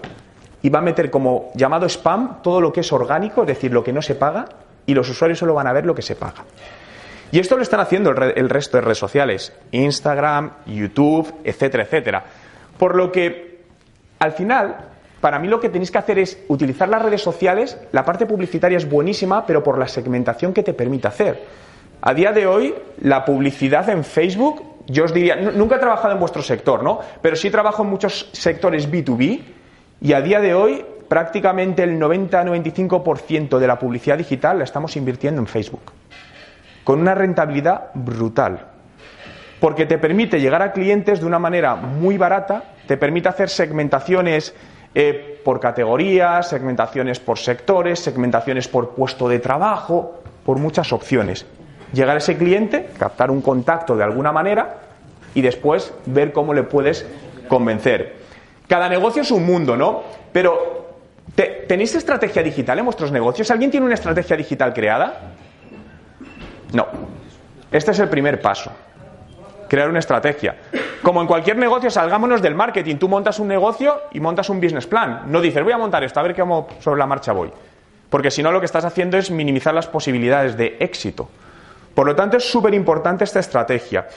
y 0.62 0.68
va 0.68 0.78
a 0.78 0.82
meter 0.82 1.10
como 1.10 1.50
llamado 1.56 1.86
spam 1.86 2.42
todo 2.42 2.60
lo 2.60 2.72
que 2.72 2.82
es 2.82 2.92
orgánico, 2.92 3.40
es 3.40 3.48
decir, 3.48 3.72
lo 3.72 3.82
que 3.82 3.92
no 3.92 4.02
se 4.02 4.14
paga, 4.14 4.44
y 4.86 4.94
los 4.94 5.08
usuarios 5.08 5.40
solo 5.40 5.54
van 5.54 5.66
a 5.66 5.72
ver 5.72 5.84
lo 5.84 5.96
que 5.96 6.02
se 6.02 6.14
paga. 6.14 6.44
Y 7.32 7.40
esto 7.40 7.56
lo 7.56 7.62
están 7.64 7.80
haciendo 7.80 8.10
el, 8.10 8.34
el 8.36 8.50
resto 8.50 8.76
de 8.76 8.82
redes 8.82 8.98
sociales, 8.98 9.52
Instagram, 9.72 10.52
YouTube, 10.66 11.34
etcétera, 11.42 11.82
etcétera. 11.82 12.24
Por 12.78 12.94
lo 12.94 13.10
que, 13.10 13.64
al 14.20 14.30
final, 14.30 14.93
para 15.24 15.38
mí 15.38 15.48
lo 15.48 15.58
que 15.58 15.70
tenéis 15.70 15.90
que 15.90 15.96
hacer 15.96 16.18
es 16.18 16.36
utilizar 16.48 16.86
las 16.86 17.00
redes 17.00 17.22
sociales, 17.22 17.78
la 17.92 18.04
parte 18.04 18.26
publicitaria 18.26 18.76
es 18.76 18.86
buenísima, 18.86 19.46
pero 19.46 19.62
por 19.62 19.78
la 19.78 19.88
segmentación 19.88 20.52
que 20.52 20.62
te 20.62 20.74
permite 20.74 21.08
hacer. 21.08 21.42
A 22.02 22.12
día 22.12 22.30
de 22.30 22.46
hoy, 22.46 22.74
la 23.00 23.24
publicidad 23.24 23.88
en 23.88 24.04
Facebook, 24.04 24.62
yo 24.86 25.04
os 25.04 25.14
diría, 25.14 25.34
nu- 25.36 25.52
nunca 25.52 25.76
he 25.76 25.78
trabajado 25.78 26.12
en 26.12 26.20
vuestro 26.20 26.42
sector, 26.42 26.82
¿no? 26.82 27.00
Pero 27.22 27.36
sí 27.36 27.48
trabajo 27.48 27.82
en 27.84 27.88
muchos 27.88 28.28
sectores 28.34 28.86
B2B 28.92 29.40
y 30.02 30.12
a 30.12 30.20
día 30.20 30.40
de 30.40 30.52
hoy 30.52 30.84
prácticamente 31.08 31.84
el 31.84 31.98
90-95% 31.98 33.58
de 33.58 33.66
la 33.66 33.78
publicidad 33.78 34.18
digital 34.18 34.58
la 34.58 34.64
estamos 34.64 34.94
invirtiendo 34.94 35.40
en 35.40 35.46
Facebook, 35.46 35.90
con 36.84 37.00
una 37.00 37.14
rentabilidad 37.14 37.92
brutal. 37.94 38.66
Porque 39.58 39.86
te 39.86 39.96
permite 39.96 40.38
llegar 40.38 40.60
a 40.60 40.72
clientes 40.72 41.20
de 41.20 41.24
una 41.26 41.38
manera 41.38 41.76
muy 41.76 42.18
barata, 42.18 42.74
te 42.86 42.98
permite 42.98 43.30
hacer 43.30 43.48
segmentaciones 43.48 44.54
eh, 44.94 45.40
por 45.44 45.60
categorías, 45.60 46.48
segmentaciones 46.48 47.20
por 47.20 47.38
sectores, 47.38 47.98
segmentaciones 48.00 48.68
por 48.68 48.90
puesto 48.90 49.28
de 49.28 49.38
trabajo, 49.40 50.22
por 50.44 50.58
muchas 50.58 50.92
opciones. 50.92 51.46
Llegar 51.92 52.16
a 52.16 52.18
ese 52.18 52.36
cliente, 52.36 52.90
captar 52.98 53.30
un 53.30 53.40
contacto 53.42 53.96
de 53.96 54.04
alguna 54.04 54.32
manera 54.32 54.76
y 55.34 55.42
después 55.42 55.92
ver 56.06 56.32
cómo 56.32 56.54
le 56.54 56.62
puedes 56.62 57.06
convencer. 57.48 58.16
Cada 58.68 58.88
negocio 58.88 59.22
es 59.22 59.30
un 59.30 59.44
mundo, 59.44 59.76
¿no? 59.76 60.02
Pero, 60.32 60.96
¿te- 61.34 61.64
¿tenéis 61.68 61.94
estrategia 61.94 62.42
digital 62.42 62.78
en 62.78 62.84
vuestros 62.86 63.12
negocios? 63.12 63.50
¿Alguien 63.50 63.70
tiene 63.70 63.84
una 63.86 63.94
estrategia 63.94 64.36
digital 64.36 64.72
creada? 64.72 65.32
No. 66.72 66.86
Este 67.70 67.90
es 67.90 67.98
el 67.98 68.08
primer 68.08 68.40
paso. 68.40 68.70
Crear 69.68 69.88
una 69.88 69.98
estrategia. 69.98 70.56
Como 71.04 71.20
en 71.20 71.26
cualquier 71.28 71.58
negocio, 71.58 71.90
salgámonos 71.90 72.40
del 72.42 72.54
marketing. 72.54 72.96
Tú 72.96 73.08
montas 73.08 73.38
un 73.38 73.46
negocio 73.46 74.00
y 74.12 74.20
montas 74.20 74.48
un 74.48 74.58
business 74.60 74.86
plan. 74.86 75.24
No 75.26 75.40
dices, 75.40 75.62
voy 75.62 75.72
a 75.72 75.78
montar 75.78 76.02
esto, 76.02 76.18
a 76.18 76.22
ver 76.22 76.34
cómo 76.34 76.66
sobre 76.80 76.98
la 76.98 77.06
marcha 77.06 77.32
voy. 77.32 77.52
Porque 78.10 78.30
si 78.30 78.42
no, 78.42 78.50
lo 78.50 78.58
que 78.58 78.66
estás 78.66 78.84
haciendo 78.86 79.18
es 79.18 79.30
minimizar 79.30 79.74
las 79.74 79.86
posibilidades 79.86 80.56
de 80.56 80.76
éxito. 80.80 81.28
Por 81.94 82.06
lo 82.06 82.16
tanto, 82.16 82.38
es 82.38 82.50
súper 82.50 82.72
importante 82.74 83.22
esta 83.22 83.38
estrategia. 83.40 84.08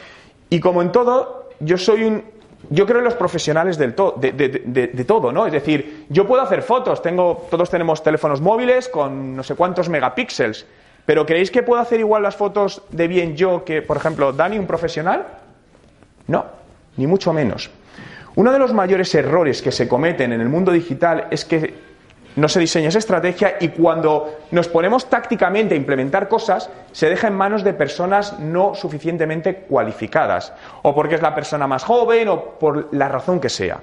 Y 0.50 0.60
como 0.62 0.82
en 0.82 0.92
todo, 0.92 1.50
yo 1.60 1.78
soy 1.78 2.04
un. 2.06 2.24
Yo 2.70 2.86
creo 2.86 3.00
en 3.00 3.04
los 3.06 3.14
profesionales 3.16 3.78
del 3.78 3.94
to- 3.94 4.16
de, 4.18 4.32
de- 4.32 4.50
de- 4.66 4.88
de 4.88 5.06
todo, 5.06 5.32
¿no? 5.32 5.46
Es 5.46 5.52
decir, 5.52 6.06
yo 6.10 6.26
puedo 6.26 6.42
hacer 6.42 6.64
fotos, 6.64 7.02
tengo, 7.04 7.46
todos 7.52 7.70
tenemos 7.70 8.02
teléfonos 8.02 8.42
móviles 8.42 8.90
con 8.90 9.36
no 9.36 9.44
sé 9.44 9.54
cuántos 9.56 9.90
megapíxeles, 9.90 10.66
pero 11.06 11.26
¿creéis 11.26 11.52
que 11.52 11.62
puedo 11.64 11.80
hacer 11.82 12.00
igual 12.00 12.24
las 12.24 12.36
fotos 12.36 12.82
de 12.90 13.08
bien 13.08 13.36
yo 13.36 13.64
que, 13.64 13.82
por 13.84 13.98
ejemplo, 13.98 14.34
Dani, 14.34 14.58
un 14.58 14.66
profesional? 14.66 15.28
No, 16.26 16.46
ni 16.98 17.08
mucho 17.08 17.34
menos. 17.34 17.70
Uno 18.36 18.52
de 18.52 18.60
los 18.60 18.74
mayores 18.74 19.14
errores 19.16 19.62
que 19.62 19.72
se 19.72 19.88
cometen 19.88 20.34
en 20.34 20.42
el 20.42 20.50
mundo 20.50 20.72
digital 20.72 21.28
es 21.32 21.46
que 21.46 21.88
no 22.36 22.48
se 22.48 22.60
diseña 22.60 22.90
esa 22.90 23.00
estrategia 23.00 23.56
y 23.60 23.70
cuando 23.70 24.42
nos 24.52 24.68
ponemos 24.68 25.10
tácticamente 25.10 25.74
a 25.74 25.78
implementar 25.78 26.28
cosas, 26.28 26.70
se 26.92 27.10
deja 27.10 27.28
en 27.28 27.34
manos 27.34 27.64
de 27.64 27.74
personas 27.74 28.40
no 28.40 28.76
suficientemente 28.76 29.56
cualificadas, 29.56 30.54
o 30.84 30.94
porque 30.94 31.16
es 31.16 31.22
la 31.24 31.34
persona 31.34 31.66
más 31.66 31.84
joven, 31.84 32.28
o 32.28 32.44
por 32.60 32.94
la 32.94 33.08
razón 33.10 33.40
que 33.40 33.50
sea. 33.50 33.82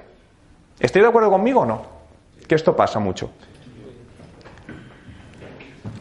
¿Estoy 0.79 1.01
de 1.01 1.07
acuerdo 1.09 1.29
conmigo 1.29 1.61
o 1.61 1.65
no? 1.65 1.81
Que 2.47 2.55
esto 2.55 2.73
pasa 2.73 2.97
mucho. 2.99 3.31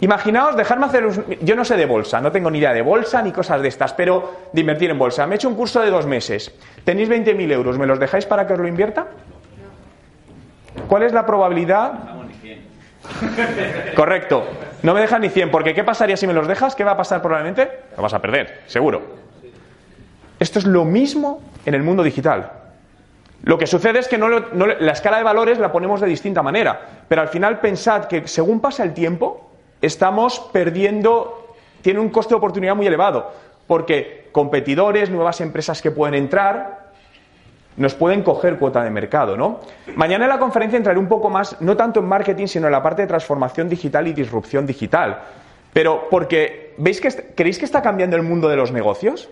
Imaginaos, 0.01 0.57
dejarme 0.57 0.87
hacer. 0.87 1.07
un- 1.07 1.25
Yo 1.41 1.55
no 1.57 1.65
sé 1.65 1.77
de 1.77 1.87
bolsa, 1.87 2.21
no 2.21 2.31
tengo 2.33 2.51
ni 2.51 2.59
idea 2.59 2.73
de 2.73 2.83
bolsa 2.83 3.23
ni 3.23 3.33
cosas 3.33 3.63
de 3.63 3.69
estas, 3.69 3.93
pero 3.95 4.33
de 4.53 4.61
invertir 4.61 4.91
en 4.91 4.99
bolsa. 4.99 5.27
Me 5.27 5.35
he 5.35 5.37
hecho 5.37 5.49
un 5.49 5.55
curso 5.55 5.81
de 5.81 5.91
dos 5.91 6.07
meses. 6.07 6.53
Tenéis 6.85 7.09
20.000 7.09 7.51
euros, 7.53 7.79
¿me 7.79 7.87
los 7.87 7.99
dejáis 7.99 8.27
para 8.27 8.47
que 8.47 8.53
os 8.55 8.59
lo 8.59 8.69
invierta? 8.69 9.07
¿Cuál 10.89 11.05
es 11.05 11.13
la 11.13 11.25
probabilidad? 11.25 11.93
Correcto. 13.95 14.45
No 14.83 14.95
me 14.95 15.01
dejas 15.01 15.21
ni 15.21 15.29
100, 15.29 15.51
porque 15.51 15.75
¿qué 15.75 15.85
pasaría 15.85 16.17
si 16.17 16.27
me 16.27 16.33
los 16.35 16.47
dejas? 16.49 16.75
¿Qué 16.75 16.85
va 16.85 16.93
a 16.93 16.97
pasar 16.97 17.23
probablemente? 17.23 17.71
Lo 17.97 18.03
vas 18.03 18.15
a 18.15 18.21
perder, 18.21 18.63
seguro. 18.67 19.03
Esto 20.39 20.59
es 20.59 20.67
lo 20.67 20.85
mismo 20.85 21.41
en 21.65 21.75
el 21.75 21.83
mundo 21.83 22.03
digital. 22.03 22.51
Lo 23.45 23.57
que 23.59 23.67
sucede 23.67 23.99
es 24.01 24.09
que 24.09 24.19
no 24.19 24.29
no 24.29 24.67
la 24.67 24.93
escala 24.93 25.19
de 25.19 25.23
valores 25.23 25.59
la 25.59 25.71
ponemos 25.71 26.01
de 26.01 26.07
distinta 26.09 26.43
manera, 26.43 26.81
pero 27.09 27.23
al 27.23 27.29
final 27.29 27.61
pensad 27.61 28.07
que 28.07 28.27
según 28.27 28.61
pasa 28.61 28.83
el 28.83 28.93
tiempo, 28.95 29.44
estamos 29.85 30.41
perdiendo, 30.53 31.55
tiene 31.83 32.01
un 32.01 32.09
coste 32.09 32.31
de 32.31 32.39
oportunidad 32.39 32.75
muy 32.75 32.87
elevado, 32.87 33.33
porque 33.67 34.29
competidores, 34.33 35.11
nuevas 35.11 35.41
empresas 35.41 35.81
que 35.81 35.91
pueden 35.91 36.15
entrar, 36.15 36.85
nos 37.77 37.95
pueden 37.95 38.23
coger 38.23 38.59
cuota 38.59 38.85
de 38.85 38.91
mercado, 38.91 39.37
¿no? 39.37 39.61
Mañana 39.97 40.25
en 40.25 40.31
la 40.31 40.39
conferencia 40.39 40.77
entraré 40.77 40.99
un 40.99 41.09
poco 41.09 41.29
más, 41.29 41.61
no 41.61 41.77
tanto 41.77 42.01
en 42.01 42.07
marketing, 42.07 42.47
sino 42.47 42.67
en 42.67 42.73
la 42.73 42.83
parte 42.83 43.03
de 43.03 43.09
transformación 43.09 43.69
digital 43.69 44.07
y 44.07 44.13
disrupción 44.13 44.67
digital. 44.67 45.23
Pero 45.73 46.09
porque, 46.09 46.75
¿veis 46.79 47.01
que 47.01 47.33
creéis 47.35 47.59
que 47.59 47.65
está 47.65 47.83
cambiando 47.83 48.17
el 48.17 48.23
mundo 48.23 48.49
de 48.49 48.57
los 48.57 48.71
negocios? 48.71 49.29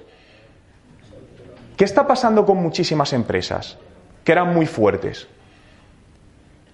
¿Qué 1.77 1.85
está 1.85 2.07
pasando 2.07 2.45
con 2.45 2.59
muchísimas 2.59 3.13
empresas 3.13 3.79
que 4.25 4.33
eran 4.33 4.53
muy 4.53 4.67
fuertes? 4.67 5.29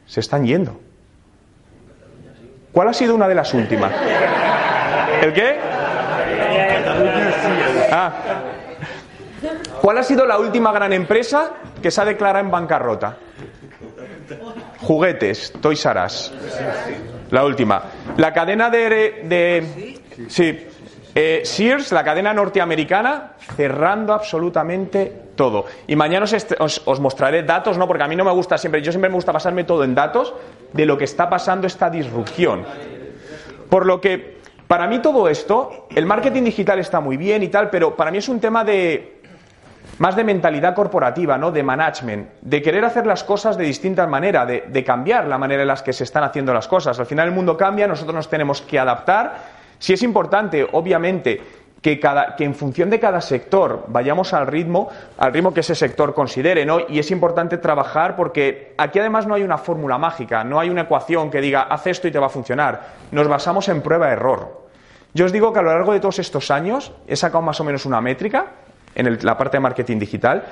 Se 0.07 0.21
están 0.21 0.47
yendo. 0.47 0.81
¿Cuál 2.79 2.91
ha 2.91 2.93
sido 2.93 3.17
una 3.17 3.27
de 3.27 3.35
las 3.35 3.53
últimas? 3.55 3.93
¿El 5.21 5.33
qué? 5.33 5.59
Ah. 7.91 8.13
¿Cuál 9.83 9.99
ha 9.99 10.05
sido 10.05 10.25
la 10.25 10.39
última 10.39 10.71
gran 10.71 10.93
empresa 10.93 11.55
que 11.83 11.91
se 11.91 12.01
ha 12.01 12.05
declarado 12.05 12.45
en 12.45 12.53
bancarrota? 12.53 13.17
Juguetes, 14.81 15.55
Toys 15.61 15.85
R 15.87 16.05
Us. 16.05 16.33
La 17.33 17.45
última. 17.45 17.83
La 18.17 18.33
cadena 18.33 18.71
de... 18.71 19.99
sí. 20.29 20.69
Eh, 21.17 21.41
Sears, 21.43 21.91
la 21.91 22.05
cadena 22.05 22.33
norteamericana, 22.33 23.33
cerrando 23.57 24.13
absolutamente 24.13 25.28
todo. 25.39 25.65
Y 25.87 25.97
mañana 25.97 26.25
os, 26.25 26.35
os- 26.59 26.83
os 26.85 27.01
mostraré 27.01 27.43
datos, 27.45 27.79
¿no? 27.79 27.87
Porque 27.87 28.03
a 28.03 28.09
mí 28.09 28.15
no 28.17 28.25
me 28.25 28.33
gusta 28.33 28.59
siempre, 28.59 28.83
yo 28.83 28.93
siempre 28.93 29.09
me 29.09 29.15
gusta 29.15 29.33
pasarme 29.33 29.65
todo 29.65 29.85
en 29.85 29.95
datos 29.95 30.35
de 30.75 30.85
lo 30.85 30.99
que 30.99 31.05
está 31.05 31.31
pasando 31.31 31.67
esta 31.67 31.89
disrupción. 31.89 32.67
Por 33.71 33.87
lo 33.87 34.01
que, 34.01 34.37
para 34.67 34.87
mí 34.87 34.99
todo 34.99 35.29
esto, 35.29 35.87
el 35.95 36.05
marketing 36.05 36.43
digital 36.45 36.79
está 36.79 37.01
muy 37.01 37.17
bien 37.17 37.43
y 37.43 37.49
tal, 37.49 37.71
pero 37.71 37.97
para 37.97 38.11
mí 38.11 38.19
es 38.19 38.29
un 38.29 38.41
tema 38.41 38.65
de 38.65 39.15
más 39.99 40.15
de 40.15 40.23
mentalidad 40.25 40.75
corporativa, 40.75 41.39
¿no? 41.39 41.51
De 41.51 41.63
management, 41.63 42.29
de 42.43 42.63
querer 42.63 42.85
hacer 42.85 43.07
las 43.07 43.25
cosas 43.25 43.57
de 43.57 43.65
distinta 43.65 44.07
manera, 44.07 44.45
de, 44.47 44.65
de 44.69 44.85
cambiar 44.85 45.27
la 45.27 45.39
manera 45.39 45.63
en 45.63 45.69
la 45.69 45.77
que 45.77 45.93
se 45.93 46.05
están 46.05 46.23
haciendo 46.25 46.53
las 46.55 46.69
cosas. 46.69 47.01
Al 47.01 47.07
final 47.07 47.29
el 47.29 47.35
mundo 47.35 47.57
cambia, 47.57 47.87
nosotros 47.89 48.15
nos 48.15 48.29
tenemos 48.29 48.61
que 48.63 48.79
adaptar. 48.79 49.57
Si 49.81 49.93
es 49.93 50.03
importante, 50.03 50.67
obviamente, 50.73 51.41
que, 51.83 52.01
cada, 52.01 52.35
que 52.37 52.45
en 52.45 52.55
función 52.55 52.91
de 52.91 52.99
cada 52.99 53.21
sector 53.21 53.85
vayamos 53.89 54.33
al 54.35 54.47
ritmo, 54.47 54.89
al 55.17 55.33
ritmo 55.33 55.55
que 55.55 55.61
ese 55.61 55.75
sector 55.75 56.15
considere, 56.15 56.67
¿no? 56.67 56.81
Y 56.89 56.99
es 56.99 57.11
importante 57.11 57.59
trabajar 57.59 58.17
porque 58.17 58.75
aquí 58.77 58.99
además 58.99 59.27
no 59.27 59.35
hay 59.35 59.43
una 59.43 59.59
fórmula 59.59 59.99
mágica, 59.99 60.43
no 60.45 60.59
hay 60.59 60.71
una 60.71 60.83
ecuación 60.83 61.31
que 61.31 61.41
diga 61.41 61.63
haz 61.63 61.87
esto 61.87 62.09
y 62.09 62.11
te 62.11 62.19
va 62.19 62.27
a 62.27 62.31
funcionar. 62.31 62.95
Nos 63.13 63.29
basamos 63.29 63.69
en 63.69 63.83
prueba-error. 63.83 64.67
Yo 65.15 65.25
os 65.25 65.33
digo 65.33 65.53
que 65.53 65.61
a 65.61 65.63
lo 65.63 65.71
largo 65.71 65.93
de 65.93 66.01
todos 66.01 66.19
estos 66.19 66.51
años 66.51 66.93
he 67.07 67.17
sacado 67.17 67.43
más 67.43 67.61
o 67.61 67.65
menos 67.65 67.87
una 67.87 68.01
métrica 68.01 68.47
en 68.95 69.19
la 69.25 69.39
parte 69.39 69.57
de 69.57 69.61
marketing 69.61 69.99
digital 69.99 70.45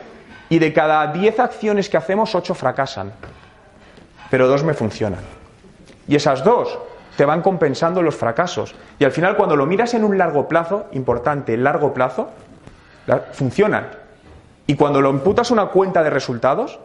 y 0.48 0.58
de 0.58 0.72
cada 0.72 1.06
10 1.08 1.40
acciones 1.40 1.88
que 1.88 1.96
hacemos, 1.96 2.34
8 2.34 2.54
fracasan, 2.54 3.12
pero 4.30 4.46
dos 4.46 4.62
me 4.62 4.74
funcionan. 4.74 5.20
Y 6.08 6.14
esas 6.14 6.44
dos 6.44 6.78
te 7.16 7.24
van 7.24 7.42
compensando 7.42 8.02
los 8.02 8.14
fracasos. 8.16 8.74
Y 8.98 9.04
al 9.04 9.12
final 9.12 9.36
cuando 9.36 9.56
lo 9.56 9.66
miras 9.66 9.94
en 9.94 10.04
un 10.04 10.18
largo 10.18 10.46
plazo, 10.48 10.86
importante, 10.92 11.56
largo 11.56 11.92
plazo, 11.94 12.30
la- 13.06 13.20
funcionan. 13.32 13.88
Y 14.66 14.74
cuando 14.74 15.00
lo 15.00 15.10
imputas 15.10 15.50
a 15.50 15.54
una 15.54 15.66
cuenta 15.66 16.02
de 16.02 16.10
resultados, 16.10 16.78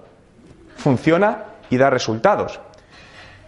funciona 0.78 1.44
y 1.70 1.78
da 1.78 1.90
resultados. 1.90 2.60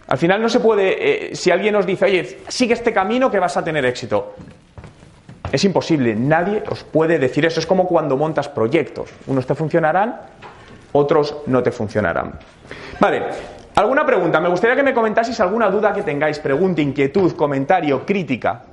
Al 0.08 0.18
final 0.18 0.42
no 0.42 0.50
se 0.50 0.60
puede, 0.60 1.32
eh, 1.32 1.36
si 1.36 1.52
alguien 1.52 1.74
nos 1.74 1.86
dice, 1.86 2.06
oye, 2.06 2.40
sigue 2.48 2.74
este 2.74 2.92
camino 2.94 3.32
que 3.32 3.40
vas 3.40 3.56
a 3.58 3.64
tener 3.64 3.86
éxito. 3.86 4.36
Es 5.52 5.64
imposible, 5.64 6.16
nadie 6.16 6.64
os 6.70 6.84
puede 6.84 7.20
decir 7.20 7.46
eso. 7.46 7.60
Es 7.60 7.66
como 7.68 7.88
cuando 7.88 8.18
montas 8.18 8.50
proyectos. 8.50 9.10
Unos 9.28 9.46
te 9.46 9.56
funcionarán, 9.56 10.20
otros 10.92 11.38
no 11.46 11.62
te 11.64 11.72
funcionarán. 11.72 12.40
Vale, 13.00 13.24
¿alguna 13.76 14.06
pregunta? 14.06 14.40
Me 14.40 14.50
gustaría 14.50 14.76
que 14.76 14.84
me 14.84 14.94
comentaseis 14.94 15.40
alguna 15.40 15.70
duda 15.70 15.94
que 15.94 16.04
tengáis, 16.04 16.40
pregunta, 16.40 16.82
inquietud, 16.82 17.34
comentario, 17.34 18.06
crítica. 18.06 18.64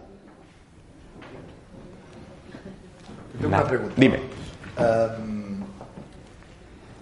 Tengo 3.38 3.50
Nada. 3.50 3.62
una 3.62 3.70
pregunta. 3.70 3.94
Dime. 3.96 4.16
Em, 4.76 5.60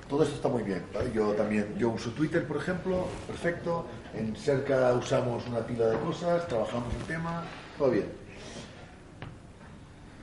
todo 0.09 0.23
esto 0.23 0.37
está 0.37 0.49
muy 0.49 0.63
bien. 0.63 0.83
¿vale? 0.95 1.11
Yo 1.13 1.33
también, 1.33 1.75
yo 1.77 1.91
uso 1.91 2.11
Twitter, 2.11 2.47
por 2.47 2.57
ejemplo, 2.57 3.07
perfecto. 3.27 3.87
En 4.15 4.35
Cerca 4.37 4.93
usamos 4.95 5.47
una 5.49 5.61
pila 5.61 5.87
de 5.87 5.99
cosas, 5.99 6.47
trabajamos 6.49 6.95
el 6.95 7.07
tema, 7.07 7.43
todo 7.77 7.91
bien. 7.91 8.07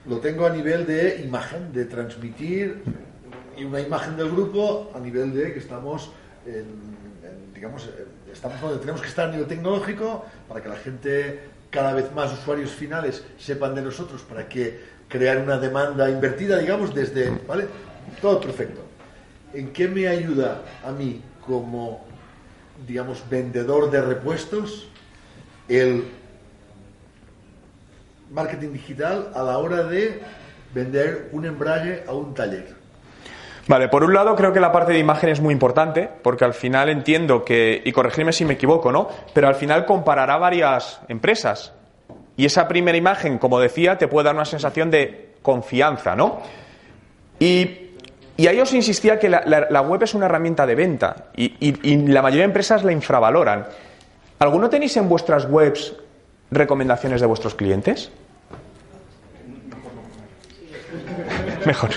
Lo 0.08 0.20
tengo 0.20 0.46
a 0.46 0.50
nivel 0.50 0.86
de 0.86 1.22
imagen, 1.24 1.74
de 1.74 1.86
transmitir 1.86 2.84
y 3.58 3.64
una 3.64 3.80
imagen 3.80 4.18
del 4.18 4.30
grupo 4.30 4.92
a 4.96 5.00
nivel 5.00 5.34
de 5.34 5.54
que 5.54 5.60
estamos 5.60 6.12
en, 6.46 7.15
digamos, 7.56 7.88
en- 7.88 8.32
estamos 8.32 8.60
donde 8.62 8.80
tenemos 8.80 9.02
que 9.02 9.08
estar 9.08 9.30
a 9.30 9.32
nivel 9.32 9.48
tecnológico 9.48 10.26
para 10.48 10.62
que 10.62 10.70
la 10.70 10.76
gente, 10.76 11.40
cada 11.72 11.94
vez 11.94 12.12
más 12.14 12.32
usuarios 12.34 12.72
finales, 12.72 13.24
sepan 13.40 13.74
de 13.74 13.82
nosotros 13.82 14.22
para 14.24 14.48
que 14.48 14.80
crear 15.08 15.38
una 15.38 15.58
demanda 15.58 16.10
invertida, 16.10 16.60
digamos, 16.60 16.94
desde, 16.94 17.30
¿vale? 17.48 17.66
Todo 18.22 18.42
perfecto. 18.42 18.82
¿En 19.54 19.72
qué 19.72 19.88
me 19.88 20.08
ayuda 20.08 20.62
a 20.86 20.92
mí 20.92 21.22
como, 21.46 22.06
digamos, 22.86 23.24
vendedor 23.30 23.90
de 23.90 24.02
repuestos 24.02 24.88
el 25.70 26.06
marketing 28.32 28.74
digital 28.74 29.32
a 29.34 29.44
la 29.44 29.58
hora 29.60 29.84
de 29.84 30.22
vender 30.74 31.30
un 31.32 31.46
embrague 31.46 32.04
a 32.08 32.14
un 32.14 32.34
taller? 32.34 32.75
Vale, 33.68 33.88
por 33.88 34.04
un 34.04 34.14
lado 34.14 34.36
creo 34.36 34.54
que 34.54 34.60
la 34.60 34.72
parte 34.72 34.92
de 34.94 35.00
imagen 35.00 35.30
es 35.30 35.42
muy 35.42 35.52
importante, 35.52 36.08
porque 36.22 36.46
al 36.46 36.54
final 36.54 36.88
entiendo 36.90 37.44
que, 37.44 37.82
y 37.84 37.92
corregirme 37.92 38.32
si 38.32 38.46
me 38.46 38.54
equivoco, 38.54 38.92
¿no? 38.92 39.08
Pero 39.34 39.48
al 39.48 39.56
final 39.56 39.86
comparará 39.86 40.38
varias 40.38 41.00
empresas. 41.08 41.74
Y 42.38 42.46
esa 42.46 42.68
primera 42.68 42.96
imagen, 42.98 43.40
como 43.40 43.60
decía, 43.60 43.98
te 43.98 44.08
puede 44.08 44.26
dar 44.26 44.36
una 44.36 44.46
sensación 44.46 44.92
de 44.92 45.34
confianza, 45.42 46.16
¿no? 46.16 46.42
Y, 47.40 47.90
y 48.38 48.48
ahí 48.48 48.60
os 48.60 48.72
insistía 48.74 49.18
que 49.18 49.30
la, 49.30 49.82
web 49.82 50.04
es 50.04 50.14
una 50.14 50.28
herramienta 50.28 50.66
de 50.68 50.76
venta 50.76 51.26
y, 51.36 51.56
y- 51.60 51.92
y 51.92 51.98
la 52.08 52.22
mayoría 52.22 52.42
de 52.44 52.48
empresas 52.50 52.84
la 52.84 52.92
infravaloran. 52.92 53.66
¿Alguno 54.40 54.70
tenéis 54.70 54.96
en 54.98 55.10
vuestras 55.10 55.46
webs 55.50 55.94
recomendaciones 56.52 57.20
de 57.20 57.26
vuestros 57.28 57.56
clientes? 57.56 58.12
Mejor. 61.66 61.90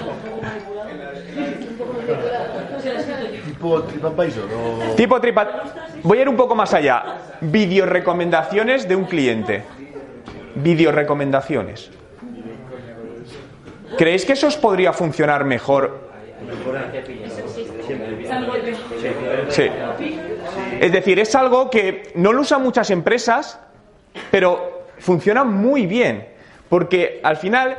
Tipo 3.68 3.82
TripAdvisor 3.82 4.48
o... 4.52 4.94
Tipo 4.94 5.20
tripa. 5.20 5.62
Voy 6.02 6.18
a 6.18 6.22
ir 6.22 6.28
un 6.28 6.37
poco 6.37 6.54
más 6.54 6.72
allá. 6.72 7.18
Video 7.40 7.84
recomendaciones 7.87 8.88
de 8.88 8.96
un 8.96 9.04
cliente. 9.04 9.62
Video 10.54 10.90
recomendaciones. 10.90 11.90
¿Creéis 13.96 14.25
que 14.25 14.32
eso 14.32 14.46
os 14.46 14.56
podría 14.56 14.92
funcionar 14.92 15.44
mejor? 15.44 16.08
Sí. 19.48 19.70
Es 20.80 20.92
decir, 20.92 21.18
es 21.18 21.34
algo 21.34 21.68
que 21.68 22.12
no 22.14 22.32
lo 22.32 22.42
usan 22.42 22.62
muchas 22.62 22.90
empresas, 22.90 23.60
pero 24.30 24.87
funciona 24.98 25.44
muy 25.44 25.87
bien. 25.87 26.28
Porque 26.68 27.20
al 27.22 27.37
final 27.37 27.76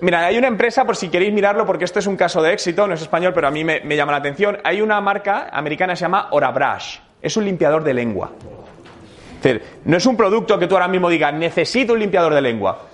Mira, 0.00 0.24
hay 0.26 0.38
una 0.38 0.48
empresa, 0.48 0.84
por 0.84 0.96
si 0.96 1.08
queréis 1.08 1.32
mirarlo, 1.32 1.66
porque 1.66 1.84
esto 1.84 1.98
es 1.98 2.06
un 2.06 2.16
caso 2.16 2.42
de 2.42 2.52
éxito, 2.52 2.86
no 2.86 2.94
es 2.94 3.02
español, 3.02 3.32
pero 3.34 3.48
a 3.48 3.50
mí 3.50 3.64
me, 3.64 3.96
llama 3.96 4.12
la 4.12 4.18
atención. 4.18 4.58
Hay 4.64 4.80
una 4.80 5.00
marca 5.00 5.48
americana 5.52 5.92
que 5.92 5.98
se 5.98 6.02
llama 6.02 6.28
Orabrush. 6.30 6.98
Es 7.20 7.36
un 7.36 7.44
limpiador 7.44 7.84
de 7.84 7.92
lengua. 7.92 8.32
Es 9.36 9.42
decir, 9.42 9.62
no 9.84 9.96
es 9.96 10.06
un 10.06 10.16
producto 10.16 10.58
que 10.58 10.66
tú 10.66 10.74
ahora 10.74 10.88
mismo 10.88 11.10
digas, 11.10 11.34
necesito 11.34 11.92
un 11.92 11.98
limpiador 11.98 12.32
de 12.34 12.40
lengua. 12.40 12.86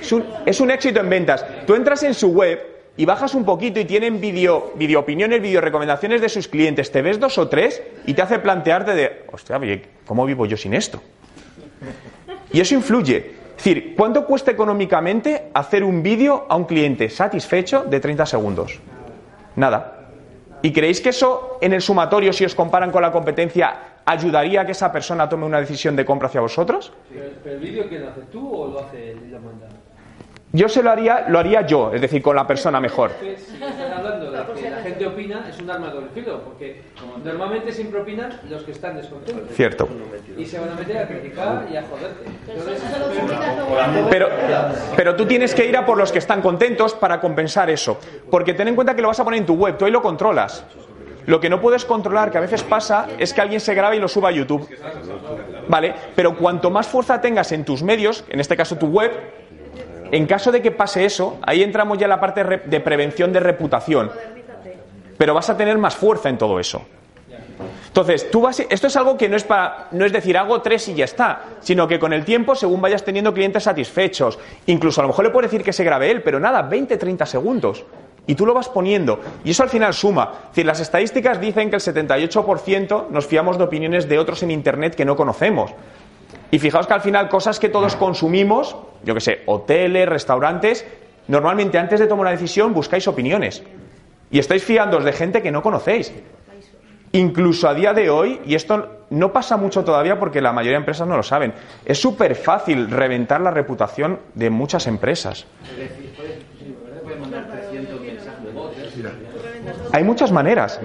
Es 0.00 0.10
un, 0.12 0.24
es 0.46 0.60
un 0.60 0.70
éxito 0.70 1.00
en 1.00 1.10
ventas. 1.10 1.44
Tú 1.66 1.74
entras 1.74 2.02
en 2.02 2.14
su 2.14 2.28
web 2.28 2.60
y 2.96 3.04
bajas 3.04 3.34
un 3.34 3.44
poquito 3.44 3.80
y 3.80 3.84
tienen 3.84 4.20
vídeo, 4.20 4.72
video 4.76 5.00
opiniones, 5.00 5.42
video 5.42 5.60
recomendaciones 5.60 6.20
de 6.22 6.28
sus 6.30 6.48
clientes. 6.48 6.90
Te 6.90 7.02
ves 7.02 7.20
dos 7.20 7.36
o 7.36 7.48
tres 7.48 7.82
y 8.06 8.14
te 8.14 8.22
hace 8.22 8.38
plantearte 8.38 8.94
de, 8.94 9.24
hostia, 9.30 9.60
¿cómo 10.06 10.24
vivo 10.24 10.46
yo 10.46 10.56
sin 10.56 10.72
esto? 10.72 11.02
Y 12.52 12.60
eso 12.60 12.74
influye. 12.74 13.43
Es 13.56 13.64
decir, 13.64 13.94
¿cuánto 13.96 14.26
cuesta 14.26 14.50
económicamente 14.50 15.50
hacer 15.54 15.84
un 15.84 16.02
vídeo 16.02 16.46
a 16.48 16.56
un 16.56 16.64
cliente 16.64 17.08
satisfecho 17.08 17.84
de 17.84 18.00
30 18.00 18.26
segundos? 18.26 18.80
Nada. 19.56 20.08
¿Y 20.60 20.72
creéis 20.72 21.00
que 21.00 21.10
eso 21.10 21.58
en 21.60 21.72
el 21.72 21.80
sumatorio, 21.80 22.32
si 22.32 22.44
os 22.44 22.54
comparan 22.54 22.90
con 22.90 23.02
la 23.02 23.12
competencia, 23.12 24.00
ayudaría 24.04 24.62
a 24.62 24.66
que 24.66 24.72
esa 24.72 24.90
persona 24.90 25.28
tome 25.28 25.46
una 25.46 25.60
decisión 25.60 25.94
de 25.94 26.04
compra 26.04 26.28
hacia 26.28 26.40
vosotros? 26.40 26.92
Pero, 27.12 27.56
el 27.56 27.60
vídeo, 27.60 27.88
¿quién 27.88 28.02
lo 28.02 28.10
hace? 28.10 28.22
¿Tú 28.32 28.50
o 28.50 28.68
lo 28.68 28.80
hace 28.80 29.12
él 29.12 29.20
y 29.26 29.30
lo 29.30 29.40
manda? 29.40 29.68
Yo 30.54 30.68
se 30.68 30.84
lo 30.84 30.90
haría, 30.92 31.24
lo 31.28 31.40
haría 31.40 31.62
yo, 31.66 31.92
es 31.92 32.00
decir, 32.00 32.22
con 32.22 32.36
la 32.36 32.46
persona 32.46 32.80
mejor. 32.80 33.10
Que 33.14 33.36
si 33.36 33.54
estás 33.54 33.74
hablando 33.92 34.30
de 34.30 34.62
que 34.62 34.70
la 34.70 34.76
gente 34.82 35.04
opina, 35.04 35.44
es 35.50 35.60
un 35.60 35.68
arma 35.68 35.88
de 35.88 35.94
doble 35.94 36.08
filo, 36.14 36.42
porque 36.44 36.80
normalmente 37.24 37.72
siempre 37.72 38.00
opinan 38.00 38.38
los 38.48 38.62
que 38.62 38.70
están 38.70 38.96
descontentos. 38.96 39.50
Cierto. 39.50 39.88
Y 40.38 40.46
se 40.46 40.60
van 40.60 40.68
a 40.70 40.74
meter 40.76 40.98
a 40.98 41.08
criticar 41.08 41.66
y 41.68 41.76
a 41.76 41.82
joderte. 41.82 42.30
Entonces, 42.48 42.82
Pero, 44.08 44.28
pero 44.94 45.16
tú 45.16 45.26
tienes 45.26 45.56
que 45.56 45.66
ir 45.66 45.76
a 45.76 45.84
por 45.84 45.98
los 45.98 46.12
que 46.12 46.20
están 46.20 46.40
contentos 46.40 46.94
para 46.94 47.20
compensar 47.20 47.68
eso. 47.68 47.98
Porque 48.30 48.54
ten 48.54 48.68
en 48.68 48.76
cuenta 48.76 48.94
que 48.94 49.02
lo 49.02 49.08
vas 49.08 49.18
a 49.18 49.24
poner 49.24 49.40
en 49.40 49.46
tu 49.46 49.54
web, 49.54 49.76
tú 49.76 49.86
ahí 49.86 49.90
lo 49.90 50.02
controlas. 50.02 50.64
Lo 51.26 51.40
que 51.40 51.50
no 51.50 51.60
puedes 51.60 51.84
controlar, 51.84 52.30
que 52.30 52.38
a 52.38 52.42
veces 52.42 52.62
pasa, 52.62 53.08
es 53.18 53.34
que 53.34 53.40
alguien 53.40 53.58
se 53.58 53.74
grabe 53.74 53.96
y 53.96 53.98
lo 53.98 54.06
suba 54.06 54.28
a 54.28 54.32
YouTube. 54.32 54.68
¿Vale? 55.66 55.94
Pero 56.14 56.36
cuanto 56.36 56.70
más 56.70 56.86
fuerza 56.86 57.20
tengas 57.20 57.50
en 57.50 57.64
tus 57.64 57.82
medios, 57.82 58.24
en 58.28 58.38
este 58.38 58.56
caso 58.56 58.76
tu 58.76 58.86
web, 58.86 59.10
en 60.14 60.26
caso 60.26 60.52
de 60.52 60.62
que 60.62 60.70
pase 60.70 61.04
eso, 61.04 61.38
ahí 61.42 61.64
entramos 61.64 61.98
ya 61.98 62.04
en 62.04 62.10
la 62.10 62.20
parte 62.20 62.44
de 62.44 62.80
prevención 62.80 63.32
de 63.32 63.40
reputación. 63.40 64.12
Pero 65.18 65.34
vas 65.34 65.50
a 65.50 65.56
tener 65.56 65.76
más 65.76 65.96
fuerza 65.96 66.28
en 66.28 66.38
todo 66.38 66.60
eso. 66.60 66.82
Entonces, 67.88 68.30
tú 68.30 68.40
vas, 68.40 68.60
esto 68.60 68.86
es 68.86 68.96
algo 68.96 69.16
que 69.16 69.28
no 69.28 69.34
es 69.36 69.42
para, 69.42 69.88
no 69.90 70.04
es 70.04 70.12
decir 70.12 70.38
hago 70.38 70.62
tres 70.62 70.86
y 70.86 70.94
ya 70.94 71.04
está, 71.04 71.42
sino 71.58 71.88
que 71.88 71.98
con 71.98 72.12
el 72.12 72.24
tiempo, 72.24 72.54
según 72.54 72.80
vayas 72.80 73.04
teniendo 73.04 73.34
clientes 73.34 73.64
satisfechos, 73.64 74.38
incluso 74.66 75.00
a 75.00 75.02
lo 75.02 75.08
mejor 75.08 75.24
le 75.24 75.30
puedes 75.32 75.50
decir 75.50 75.64
que 75.64 75.72
se 75.72 75.82
grabe 75.82 76.12
él, 76.12 76.22
pero 76.22 76.38
nada, 76.38 76.62
20, 76.62 76.96
30 76.96 77.26
segundos. 77.26 77.84
Y 78.28 78.36
tú 78.36 78.46
lo 78.46 78.54
vas 78.54 78.68
poniendo. 78.68 79.18
Y 79.44 79.50
eso 79.50 79.64
al 79.64 79.68
final 79.68 79.94
suma. 79.94 80.50
Las 80.54 80.78
estadísticas 80.78 81.40
dicen 81.40 81.70
que 81.70 81.76
el 81.76 81.82
78% 81.82 83.08
nos 83.10 83.26
fiamos 83.26 83.58
de 83.58 83.64
opiniones 83.64 84.08
de 84.08 84.20
otros 84.20 84.44
en 84.44 84.52
Internet 84.52 84.94
que 84.94 85.04
no 85.04 85.16
conocemos. 85.16 85.72
Y 86.54 86.60
fijaos 86.60 86.86
que 86.86 86.94
al 86.94 87.00
final 87.00 87.28
cosas 87.28 87.58
que 87.58 87.68
todos 87.68 87.96
consumimos, 87.96 88.76
yo 89.02 89.12
que 89.12 89.20
sé, 89.20 89.42
hoteles, 89.46 90.08
restaurantes, 90.08 90.86
normalmente 91.26 91.78
antes 91.78 91.98
de 91.98 92.06
tomar 92.06 92.26
una 92.26 92.30
decisión 92.30 92.72
buscáis 92.72 93.08
opiniones. 93.08 93.64
Y 94.30 94.38
estáis 94.38 94.62
fiándoos 94.62 95.02
de 95.02 95.12
gente 95.12 95.42
que 95.42 95.50
no 95.50 95.62
conocéis. 95.62 96.12
Incluso 97.10 97.68
a 97.68 97.74
día 97.74 97.92
de 97.92 98.08
hoy, 98.08 98.40
y 98.46 98.54
esto 98.54 99.00
no 99.10 99.32
pasa 99.32 99.56
mucho 99.56 99.82
todavía 99.82 100.20
porque 100.20 100.40
la 100.40 100.52
mayoría 100.52 100.76
de 100.76 100.82
empresas 100.82 101.08
no 101.08 101.16
lo 101.16 101.24
saben, 101.24 101.54
es 101.84 102.00
súper 102.00 102.36
fácil 102.36 102.88
reventar 102.88 103.40
la 103.40 103.50
reputación 103.50 104.20
de 104.36 104.48
muchas 104.48 104.86
empresas. 104.86 105.46
Hay 109.90 110.04
muchas 110.04 110.30
maneras. 110.30 110.80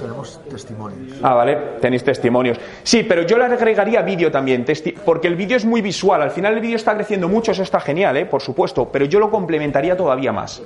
Tenemos 0.00 0.40
testimonios. 0.48 1.18
Ah, 1.22 1.34
vale, 1.34 1.56
tenéis 1.80 2.02
testimonios. 2.02 2.58
Sí, 2.82 3.02
pero 3.02 3.22
yo 3.22 3.36
le 3.38 3.44
agregaría 3.44 4.02
vídeo 4.02 4.30
también, 4.30 4.64
porque 5.04 5.28
el 5.28 5.36
vídeo 5.36 5.56
es 5.56 5.64
muy 5.64 5.82
visual. 5.82 6.22
Al 6.22 6.30
final 6.30 6.54
el 6.54 6.60
vídeo 6.60 6.76
está 6.76 6.94
creciendo 6.94 7.28
mucho, 7.28 7.52
eso 7.52 7.62
está 7.62 7.80
genial, 7.80 8.16
¿eh? 8.16 8.26
por 8.26 8.40
supuesto, 8.40 8.88
pero 8.90 9.04
yo 9.04 9.20
lo 9.20 9.30
complementaría 9.30 9.96
todavía 9.96 10.32
más. 10.32 10.62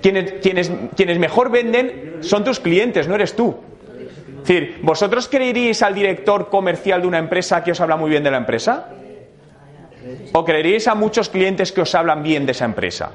Quienes, 0.00 0.32
quienes, 0.42 0.70
quienes 0.96 1.18
mejor 1.18 1.50
venden 1.50 2.18
son 2.20 2.44
tus 2.44 2.60
clientes, 2.60 3.08
no 3.08 3.14
eres 3.14 3.34
tú. 3.34 3.54
Es 4.42 4.48
decir, 4.48 4.80
¿vosotros 4.82 5.28
creeríais 5.28 5.82
al 5.82 5.94
director 5.94 6.48
comercial 6.48 7.02
de 7.02 7.06
una 7.06 7.18
empresa 7.18 7.62
que 7.62 7.70
os 7.70 7.80
habla 7.80 7.96
muy 7.96 8.10
bien 8.10 8.24
de 8.24 8.30
la 8.30 8.38
empresa? 8.38 8.88
¿O 10.32 10.44
creeríais 10.44 10.88
a 10.88 10.94
muchos 10.94 11.28
clientes 11.28 11.70
que 11.70 11.80
os 11.80 11.94
hablan 11.94 12.22
bien 12.22 12.46
de 12.46 12.52
esa 12.52 12.64
empresa? 12.64 13.12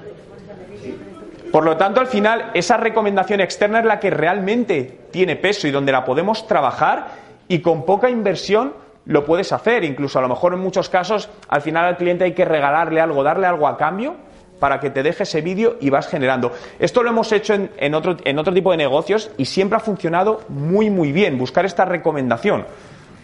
Por 1.51 1.63
lo 1.63 1.77
tanto, 1.77 1.99
al 1.99 2.07
final, 2.07 2.51
esa 2.53 2.77
recomendación 2.77 3.41
externa 3.41 3.79
es 3.79 3.85
la 3.85 3.99
que 3.99 4.09
realmente 4.09 4.99
tiene 5.11 5.35
peso 5.35 5.67
y 5.67 5.71
donde 5.71 5.91
la 5.91 6.03
podemos 6.03 6.47
trabajar 6.47 7.07
y 7.47 7.59
con 7.59 7.85
poca 7.85 8.09
inversión 8.09 8.73
lo 9.05 9.25
puedes 9.25 9.51
hacer. 9.53 9.83
Incluso 9.83 10.19
a 10.19 10.21
lo 10.21 10.29
mejor 10.29 10.53
en 10.53 10.59
muchos 10.59 10.89
casos, 10.89 11.29
al 11.47 11.61
final 11.61 11.85
al 11.85 11.97
cliente 11.97 12.25
hay 12.25 12.33
que 12.33 12.45
regalarle 12.45 12.99
algo, 12.99 13.23
darle 13.23 13.47
algo 13.47 13.67
a 13.67 13.77
cambio 13.77 14.15
para 14.59 14.79
que 14.79 14.89
te 14.89 15.03
deje 15.03 15.23
ese 15.23 15.41
vídeo 15.41 15.77
y 15.79 15.89
vas 15.89 16.07
generando. 16.07 16.51
Esto 16.79 17.03
lo 17.03 17.09
hemos 17.09 17.31
hecho 17.31 17.53
en, 17.53 17.71
en 17.77 17.93
otro, 17.93 18.17
en 18.23 18.39
otro 18.39 18.53
tipo 18.53 18.71
de 18.71 18.77
negocios 18.77 19.31
y 19.37 19.45
siempre 19.45 19.77
ha 19.77 19.79
funcionado 19.79 20.41
muy, 20.49 20.89
muy 20.89 21.11
bien, 21.11 21.37
buscar 21.37 21.65
esta 21.65 21.85
recomendación. 21.85 22.65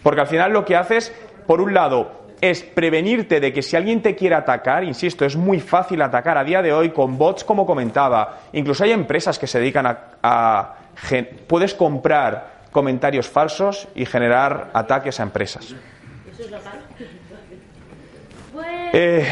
Porque 0.02 0.20
al 0.20 0.26
final 0.26 0.52
lo 0.52 0.64
que 0.64 0.76
haces, 0.76 1.12
por 1.46 1.60
un 1.60 1.74
lado, 1.74 2.23
es 2.40 2.62
prevenirte 2.62 3.40
de 3.40 3.52
que 3.52 3.62
si 3.62 3.76
alguien 3.76 4.02
te 4.02 4.14
quiere 4.14 4.34
atacar, 4.34 4.84
insisto, 4.84 5.24
es 5.24 5.36
muy 5.36 5.60
fácil 5.60 6.02
atacar 6.02 6.36
a 6.38 6.44
día 6.44 6.60
de 6.62 6.72
hoy 6.72 6.90
con 6.90 7.16
bots, 7.16 7.44
como 7.44 7.64
comentaba. 7.66 8.40
Incluso 8.52 8.84
hay 8.84 8.92
empresas 8.92 9.38
que 9.38 9.46
se 9.46 9.58
dedican 9.60 9.86
a. 10.22 10.74
puedes 11.46 11.74
comprar 11.74 12.54
comentarios 12.72 13.28
falsos 13.28 13.88
y 13.94 14.04
generar 14.04 14.70
ataques 14.74 15.20
a 15.20 15.22
empresas. 15.22 15.74
Eh, 18.92 19.26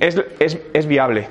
es, 0.00 0.20
es- 0.38 0.58
es 0.72 0.86
viable. 0.86 1.28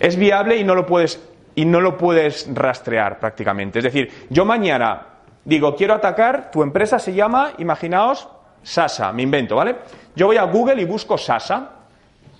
Es 0.00 0.16
viable 0.16 0.56
y 0.56 0.64
no 0.64 0.74
lo 0.74 0.84
puedes. 0.86 1.20
y 1.54 1.64
no 1.66 1.80
lo 1.80 1.98
puedes 1.98 2.48
rastrear 2.54 3.18
prácticamente. 3.20 3.78
Es 3.80 3.84
decir, 3.84 4.10
yo 4.30 4.44
mañana 4.46 5.02
digo, 5.44 5.76
quiero 5.76 5.92
atacar, 5.94 6.50
tu 6.50 6.62
empresa 6.62 6.98
se 6.98 7.12
llama, 7.12 7.52
imaginaos, 7.58 8.26
Sasa, 8.62 9.12
me 9.12 9.22
invento, 9.22 9.56
¿vale? 9.56 9.76
Yo 10.14 10.26
voy 10.26 10.36
a 10.36 10.44
Google 10.44 10.80
y 10.80 10.84
busco 10.84 11.18
Sasa 11.18 11.70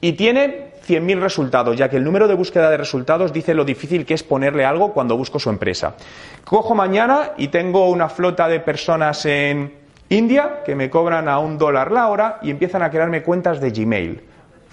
y 0.01 0.13
tiene 0.13 0.73
100.000 0.87 1.21
resultados, 1.21 1.77
ya 1.77 1.89
que 1.89 1.97
el 1.97 2.05
número 2.05 2.29
de 2.29 2.35
búsqueda 2.35 2.71
de 2.71 2.77
resultados 2.77 3.33
dice 3.33 3.55
lo 3.55 3.65
difícil 3.65 4.05
que 4.05 4.15
es 4.15 4.23
ponerle 4.23 4.65
algo 4.65 4.93
cuando 4.93 5.17
busco 5.17 5.39
su 5.39 5.51
empresa. 5.51 5.95
Cojo 6.45 6.75
mañana 6.75 7.33
y 7.37 7.49
tengo 7.49 7.89
una 7.89 8.09
flota 8.09 8.49
de 8.49 8.61
personas 8.61 9.25
en 9.27 9.73
India 10.09 10.63
que 10.65 10.75
me 10.75 10.91
cobran 10.91 11.29
a 11.29 11.39
un 11.39 11.57
dólar 11.57 11.93
la 11.93 12.09
hora 12.09 12.39
y 12.43 12.51
empiezan 12.51 12.83
a 12.83 12.91
crearme 12.91 13.23
cuentas 13.23 13.61
de 13.61 13.71
Gmail 13.71 14.23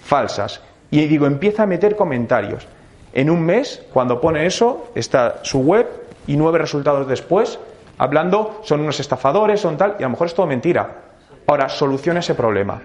falsas. 0.02 0.60
Y 0.90 1.06
digo, 1.06 1.26
empieza 1.26 1.62
a 1.62 1.66
meter 1.66 1.94
comentarios. 1.94 2.66
En 3.12 3.30
un 3.30 3.42
mes, 3.42 3.84
cuando 3.92 4.20
pone 4.20 4.46
eso, 4.46 4.90
está 4.94 5.40
su 5.42 5.60
web 5.60 5.86
y 6.26 6.36
nueve 6.36 6.58
resultados 6.58 7.06
después, 7.06 7.58
hablando, 7.98 8.60
son 8.64 8.80
unos 8.80 8.98
estafadores, 9.00 9.60
son 9.60 9.76
tal, 9.76 9.96
y 9.98 10.02
a 10.02 10.06
lo 10.06 10.10
mejor 10.10 10.26
es 10.26 10.34
todo 10.34 10.46
mentira. 10.46 11.09
Ahora, 11.50 11.68
soluciona 11.68 12.20
ese 12.20 12.36
problema. 12.36 12.80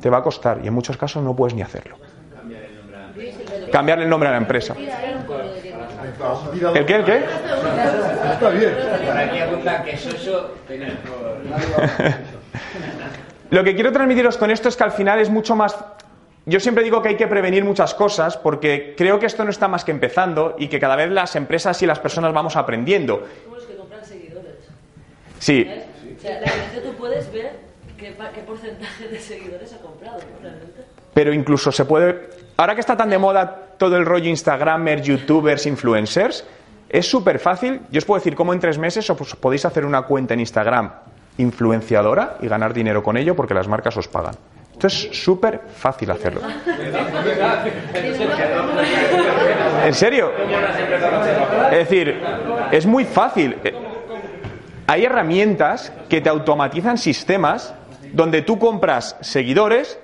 Te 0.00 0.10
va 0.10 0.18
a 0.18 0.22
costar 0.24 0.58
y 0.64 0.66
en 0.66 0.74
muchos 0.74 0.96
casos 0.96 1.22
no 1.22 1.36
puedes 1.36 1.54
ni 1.54 1.62
hacerlo. 1.62 1.98
Cambiarle 3.70 4.02
el 4.04 4.10
nombre 4.10 4.28
a 4.28 4.32
la 4.32 4.38
empresa. 4.38 4.74
¿El 6.74 6.84
qué? 6.84 6.94
¿El 6.96 7.04
qué? 7.04 7.24
Está 8.32 8.50
bien. 8.50 8.74
Lo 13.50 13.62
que 13.62 13.76
quiero 13.76 13.92
transmitiros 13.92 14.36
con 14.36 14.50
esto 14.50 14.68
es 14.68 14.76
que 14.76 14.82
al 14.82 14.90
final 14.90 15.20
es 15.20 15.30
mucho 15.30 15.54
más 15.54 15.78
yo 16.44 16.58
siempre 16.58 16.82
digo 16.82 17.00
que 17.02 17.10
hay 17.10 17.16
que 17.16 17.28
prevenir 17.28 17.62
muchas 17.62 17.94
cosas 17.94 18.36
porque 18.36 18.94
creo 18.96 19.20
que 19.20 19.26
esto 19.26 19.44
no 19.44 19.50
está 19.50 19.68
más 19.68 19.84
que 19.84 19.92
empezando 19.92 20.56
y 20.58 20.66
que 20.68 20.80
cada 20.80 20.96
vez 20.96 21.10
las 21.10 21.36
empresas 21.36 21.80
y 21.82 21.86
las 21.86 22.00
personas 22.00 22.32
vamos 22.32 22.56
aprendiendo. 22.56 23.22
Como 23.44 23.56
los 23.56 23.66
que 23.66 23.76
compran 23.76 24.04
seguidores. 24.04 24.56
Sí. 25.38 25.70
O 26.16 26.20
sea, 26.20 26.40
realmente 26.40 26.80
tú 26.80 26.94
puedes 26.94 27.30
ver 27.30 27.67
qué, 27.98 28.42
porcentaje 28.46 29.08
de 29.08 29.18
seguidores 29.20 29.72
ha 29.74 29.78
comprado. 29.78 30.18
Realmente. 30.40 30.84
Pero 31.12 31.32
incluso 31.32 31.72
se 31.72 31.84
puede. 31.84 32.30
Ahora 32.56 32.74
que 32.74 32.80
está 32.80 32.96
tan 32.96 33.10
de 33.10 33.18
moda 33.18 33.74
todo 33.76 33.96
el 33.96 34.06
rollo 34.06 34.28
Instagramers, 34.28 35.02
YouTubers, 35.02 35.66
influencers, 35.66 36.44
es 36.88 37.08
súper 37.08 37.38
fácil. 37.38 37.80
Yo 37.90 37.98
os 37.98 38.04
puedo 38.04 38.18
decir 38.18 38.34
cómo 38.34 38.52
en 38.52 38.60
tres 38.60 38.78
meses 38.78 39.08
os 39.10 39.36
podéis 39.36 39.64
hacer 39.64 39.84
una 39.84 40.02
cuenta 40.02 40.34
en 40.34 40.40
Instagram 40.40 40.90
influenciadora 41.38 42.36
y 42.40 42.48
ganar 42.48 42.74
dinero 42.74 43.02
con 43.02 43.16
ello 43.16 43.36
porque 43.36 43.54
las 43.54 43.68
marcas 43.68 43.96
os 43.96 44.08
pagan. 44.08 44.34
Esto 44.72 44.86
es 44.86 45.08
súper 45.12 45.60
fácil 45.76 46.10
hacerlo. 46.10 46.40
¿En 49.84 49.94
serio? 49.94 50.30
Es 51.70 51.78
decir, 51.78 52.20
es 52.70 52.86
muy 52.86 53.04
fácil. 53.04 53.56
Eh, 53.64 53.74
Hay 54.86 55.04
herramientas 55.04 55.92
que 56.08 56.20
te 56.20 56.28
automatizan 56.28 56.96
sistemas 56.96 57.74
donde 58.12 58.42
tú 58.42 58.58
compras 58.58 59.16
seguidores, 59.20 59.98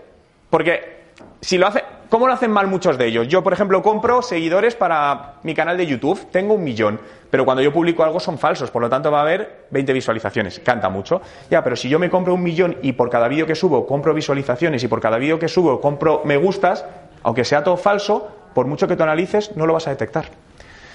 porque 0.50 0.94
si 1.40 1.58
lo 1.58 1.66
hace, 1.66 1.84
¿cómo 2.08 2.26
lo 2.26 2.32
hacen 2.32 2.50
mal 2.50 2.66
muchos 2.66 2.96
de 2.96 3.06
ellos? 3.06 3.28
Yo, 3.28 3.42
por 3.42 3.52
ejemplo, 3.52 3.82
compro 3.82 4.22
seguidores 4.22 4.74
para 4.74 5.34
mi 5.42 5.54
canal 5.54 5.76
de 5.76 5.86
YouTube, 5.86 6.30
tengo 6.30 6.54
un 6.54 6.64
millón, 6.64 7.00
pero 7.30 7.44
cuando 7.44 7.62
yo 7.62 7.72
publico 7.72 8.02
algo 8.04 8.20
son 8.20 8.38
falsos, 8.38 8.70
por 8.70 8.80
lo 8.80 8.88
tanto 8.88 9.10
va 9.10 9.18
a 9.18 9.22
haber 9.22 9.66
20 9.70 9.92
visualizaciones, 9.92 10.60
canta 10.60 10.88
mucho. 10.88 11.20
Ya, 11.50 11.62
pero 11.62 11.76
si 11.76 11.88
yo 11.88 11.98
me 11.98 12.08
compro 12.08 12.34
un 12.34 12.42
millón 12.42 12.78
y 12.82 12.92
por 12.92 13.10
cada 13.10 13.28
vídeo 13.28 13.46
que 13.46 13.54
subo 13.54 13.86
compro 13.86 14.14
visualizaciones 14.14 14.82
y 14.82 14.88
por 14.88 15.00
cada 15.00 15.18
vídeo 15.18 15.38
que 15.38 15.48
subo 15.48 15.80
compro 15.80 16.22
me 16.24 16.36
gustas, 16.36 16.84
aunque 17.22 17.44
sea 17.44 17.64
todo 17.64 17.76
falso, 17.76 18.28
por 18.54 18.66
mucho 18.66 18.86
que 18.86 18.96
tú 18.96 19.02
analices, 19.02 19.56
no 19.56 19.66
lo 19.66 19.74
vas 19.74 19.86
a 19.86 19.90
detectar. 19.90 20.26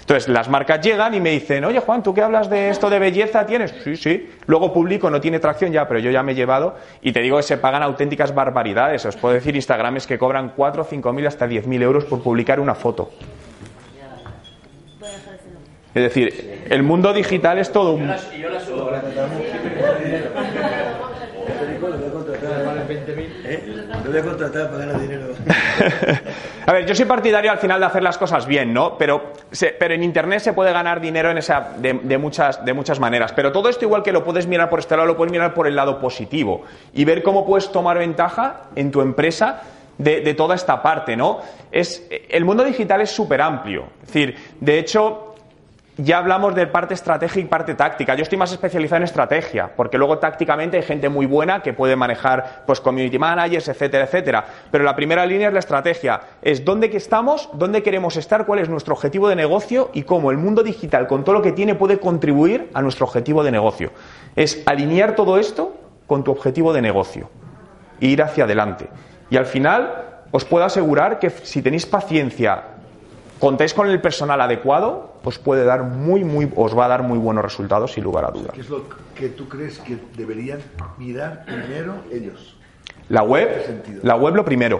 Entonces, 0.09 0.27
las 0.27 0.49
marcas 0.49 0.81
llegan 0.81 1.13
y 1.13 1.21
me 1.21 1.29
dicen, 1.29 1.63
oye 1.65 1.79
Juan, 1.81 2.01
¿tú 2.01 2.15
qué 2.15 2.23
hablas 2.23 2.49
de 2.49 2.71
esto 2.71 2.89
de 2.89 2.97
belleza 2.97 3.45
tienes? 3.45 3.75
Sí, 3.83 3.95
sí. 3.95 4.27
Luego 4.47 4.73
publico, 4.73 5.11
no 5.11 5.21
tiene 5.21 5.37
tracción 5.37 5.71
ya, 5.71 5.87
pero 5.87 5.99
yo 5.99 6.09
ya 6.09 6.23
me 6.23 6.31
he 6.31 6.35
llevado. 6.35 6.77
Y 7.03 7.11
te 7.11 7.19
digo 7.19 7.37
que 7.37 7.43
se 7.43 7.57
pagan 7.57 7.83
auténticas 7.83 8.33
barbaridades. 8.33 9.05
Os 9.05 9.15
puedo 9.17 9.35
decir 9.35 9.55
Instagrames 9.55 10.07
que 10.07 10.17
cobran 10.17 10.53
4, 10.55 10.83
5 10.83 11.13
mil 11.13 11.27
hasta 11.27 11.45
10 11.45 11.67
mil 11.67 11.83
euros 11.83 12.05
por 12.05 12.23
publicar 12.23 12.59
una 12.59 12.73
foto. 12.73 13.11
Es 15.93 16.01
decir, 16.01 16.65
el 16.67 16.81
mundo 16.81 17.13
digital 17.13 17.59
es 17.59 17.71
todo 17.71 17.93
un... 17.93 18.11
Lo 24.09 24.13
voy 24.13 24.21
a 24.21 24.31
contratar 24.31 24.71
para 24.71 24.85
ganar 24.85 25.01
dinero. 25.01 25.27
A 26.65 26.73
ver, 26.73 26.85
yo 26.87 26.95
soy 26.95 27.05
partidario 27.05 27.51
al 27.51 27.59
final 27.59 27.79
de 27.79 27.85
hacer 27.85 28.01
las 28.01 28.17
cosas 28.17 28.47
bien, 28.47 28.73
¿no? 28.73 28.97
Pero, 28.97 29.33
pero 29.79 29.93
en 29.93 30.01
Internet 30.01 30.39
se 30.39 30.53
puede 30.53 30.73
ganar 30.73 30.99
dinero 30.99 31.29
en 31.29 31.37
esa, 31.37 31.73
de, 31.77 32.17
muchas, 32.17 32.65
de 32.65 32.73
muchas 32.73 32.99
maneras. 32.99 33.33
Pero 33.33 33.51
todo 33.51 33.69
esto 33.69 33.85
igual 33.85 34.01
que 34.01 34.11
lo 34.11 34.23
puedes 34.23 34.47
mirar 34.47 34.69
por 34.69 34.79
este 34.79 34.95
lado, 34.95 35.07
lo 35.07 35.15
puedes 35.15 35.31
mirar 35.31 35.53
por 35.53 35.67
el 35.67 35.75
lado 35.75 35.99
positivo 35.99 36.63
y 36.93 37.05
ver 37.05 37.21
cómo 37.21 37.45
puedes 37.45 37.71
tomar 37.71 37.99
ventaja 37.99 38.63
en 38.75 38.89
tu 38.89 39.01
empresa 39.01 39.61
de, 39.99 40.21
de 40.21 40.33
toda 40.33 40.55
esta 40.55 40.81
parte, 40.81 41.15
¿no? 41.15 41.39
Es, 41.71 42.07
el 42.29 42.45
mundo 42.45 42.63
digital 42.63 43.01
es 43.01 43.11
súper 43.11 43.41
amplio. 43.41 43.89
Es 44.01 44.07
decir, 44.07 44.35
de 44.59 44.79
hecho, 44.79 45.28
ya 46.01 46.17
hablamos 46.17 46.55
de 46.55 46.65
parte 46.65 46.93
estratégica 46.93 47.39
y 47.45 47.49
parte 47.49 47.75
táctica. 47.75 48.15
Yo 48.15 48.23
estoy 48.23 48.37
más 48.37 48.51
especializado 48.51 48.97
en 48.97 49.03
estrategia, 49.03 49.69
porque 49.75 49.97
luego 49.97 50.17
tácticamente 50.17 50.77
hay 50.77 50.83
gente 50.83 51.09
muy 51.09 51.25
buena 51.25 51.61
que 51.61 51.73
puede 51.73 51.97
manejar 51.97 52.63
pues 52.65 52.79
community 52.79 53.19
managers, 53.19 53.67
etcétera, 53.67 54.05
etcétera. 54.05 54.45
Pero 54.71 54.85
la 54.85 54.95
primera 54.95 55.25
línea 55.25 55.47
es 55.49 55.53
la 55.53 55.59
estrategia. 55.59 56.21
Es 56.41 56.63
dónde 56.63 56.89
que 56.89 56.95
estamos, 56.95 57.49
dónde 57.53 57.83
queremos 57.83 58.15
estar, 58.15 58.45
cuál 58.45 58.59
es 58.59 58.69
nuestro 58.69 58.93
objetivo 58.93 59.27
de 59.27 59.35
negocio 59.35 59.89
y 59.93 60.03
cómo 60.03 60.31
el 60.31 60.37
mundo 60.37 60.63
digital, 60.63 61.05
con 61.05 61.25
todo 61.25 61.35
lo 61.35 61.41
que 61.41 61.51
tiene, 61.51 61.75
puede 61.75 61.99
contribuir 61.99 62.69
a 62.73 62.81
nuestro 62.81 63.05
objetivo 63.05 63.43
de 63.43 63.51
negocio. 63.51 63.91
Es 64.37 64.63
alinear 64.65 65.15
todo 65.15 65.37
esto 65.37 65.75
con 66.07 66.23
tu 66.23 66.31
objetivo 66.31 66.71
de 66.71 66.81
negocio 66.81 67.29
e 67.99 68.07
ir 68.07 68.23
hacia 68.23 68.45
adelante. 68.45 68.87
Y 69.29 69.35
al 69.35 69.45
final, 69.45 70.21
os 70.31 70.45
puedo 70.45 70.63
asegurar 70.63 71.19
que 71.19 71.29
si 71.29 71.61
tenéis 71.61 71.85
paciencia, 71.85 72.63
contáis 73.39 73.73
con 73.73 73.89
el 73.89 74.01
personal 74.01 74.41
adecuado, 74.41 75.13
os 75.23 75.39
puede 75.39 75.63
dar 75.63 75.83
muy, 75.83 76.23
muy, 76.23 76.51
os 76.55 76.77
va 76.77 76.85
a 76.85 76.87
dar 76.89 77.03
muy 77.03 77.17
buenos 77.17 77.43
resultados 77.43 77.93
sin 77.93 78.03
lugar 78.03 78.25
a 78.25 78.31
dudas. 78.31 78.51
¿Qué 78.53 78.61
es 78.61 78.69
lo 78.69 78.83
que 79.15 79.29
tú 79.29 79.47
crees 79.47 79.79
que 79.79 79.97
deberían 80.15 80.59
mirar 80.97 81.45
primero 81.45 81.95
ellos? 82.11 82.55
La 83.07 83.21
¿En 83.21 83.25
qué 83.25 83.31
web, 83.31 83.99
la 84.03 84.15
web 84.15 84.35
lo 84.35 84.45
primero. 84.45 84.77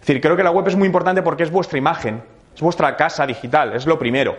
Es 0.00 0.06
decir, 0.06 0.20
creo 0.20 0.36
que 0.36 0.42
la 0.42 0.50
web 0.50 0.66
es 0.68 0.76
muy 0.76 0.86
importante 0.86 1.22
porque 1.22 1.42
es 1.42 1.50
vuestra 1.50 1.78
imagen, 1.78 2.22
es 2.54 2.60
vuestra 2.60 2.96
casa 2.96 3.26
digital, 3.26 3.74
es 3.74 3.86
lo 3.86 3.98
primero. 3.98 4.36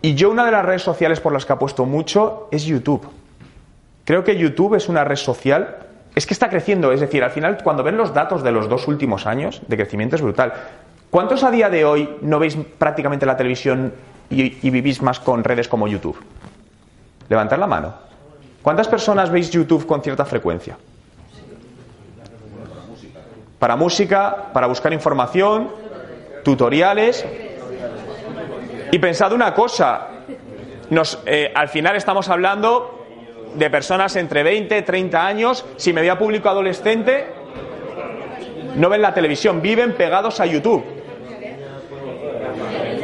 Y 0.00 0.14
yo 0.14 0.30
una 0.30 0.44
de 0.44 0.52
las 0.52 0.64
redes 0.64 0.82
sociales 0.82 1.20
por 1.20 1.32
las 1.32 1.44
que 1.44 1.52
apuesto 1.52 1.84
mucho 1.84 2.48
es 2.52 2.64
YouTube. 2.64 3.08
Creo 4.04 4.22
que 4.24 4.36
YouTube 4.36 4.74
es 4.74 4.88
una 4.88 5.04
red 5.04 5.16
social, 5.16 5.76
es 6.14 6.26
que 6.26 6.34
está 6.34 6.48
creciendo, 6.48 6.92
es 6.92 7.00
decir, 7.00 7.22
al 7.22 7.30
final 7.30 7.58
cuando 7.62 7.82
ven 7.82 7.96
los 7.96 8.14
datos 8.14 8.42
de 8.42 8.52
los 8.52 8.68
dos 8.68 8.88
últimos 8.88 9.26
años 9.26 9.60
de 9.66 9.76
crecimiento 9.76 10.16
es 10.16 10.22
brutal. 10.22 10.52
¿Cuántos 11.10 11.42
a 11.42 11.50
día 11.50 11.70
de 11.70 11.86
hoy 11.86 12.16
no 12.20 12.38
veis 12.38 12.56
prácticamente 12.76 13.24
la 13.24 13.36
televisión 13.36 13.94
y, 14.28 14.70
vivís 14.70 15.00
más 15.00 15.18
con 15.20 15.42
redes 15.42 15.66
como 15.66 15.88
YouTube? 15.88 16.18
Levantad 17.30 17.58
la 17.58 17.66
mano. 17.66 17.94
¿Cuántas 18.60 18.88
personas 18.88 19.30
veis 19.30 19.50
YouTube 19.50 19.86
con 19.86 20.02
cierta 20.02 20.26
frecuencia? 20.26 20.76
Para 23.58 23.74
música, 23.74 24.50
para 24.52 24.66
buscar 24.66 24.92
información, 24.92 25.70
tutoriales. 26.44 27.24
Y 28.92 28.98
pensad 28.98 29.32
una 29.32 29.54
cosa, 29.54 30.08
eh, 31.24 31.52
al 31.54 31.68
final 31.68 31.96
estamos 31.96 32.28
hablando 32.28 33.06
de 33.54 33.70
personas 33.70 34.14
entre 34.16 34.42
20 34.42 34.82
30 34.82 35.26
años. 35.26 35.64
Si 35.76 35.94
me 35.94 36.02
voy 36.02 36.10
a 36.10 36.18
público 36.18 36.50
adolescente, 36.50 37.26
no 38.76 38.90
ven 38.90 39.00
la 39.00 39.14
televisión, 39.14 39.62
viven 39.62 39.94
pegados 39.94 40.38
a 40.40 40.46
YouTube. 40.46 40.97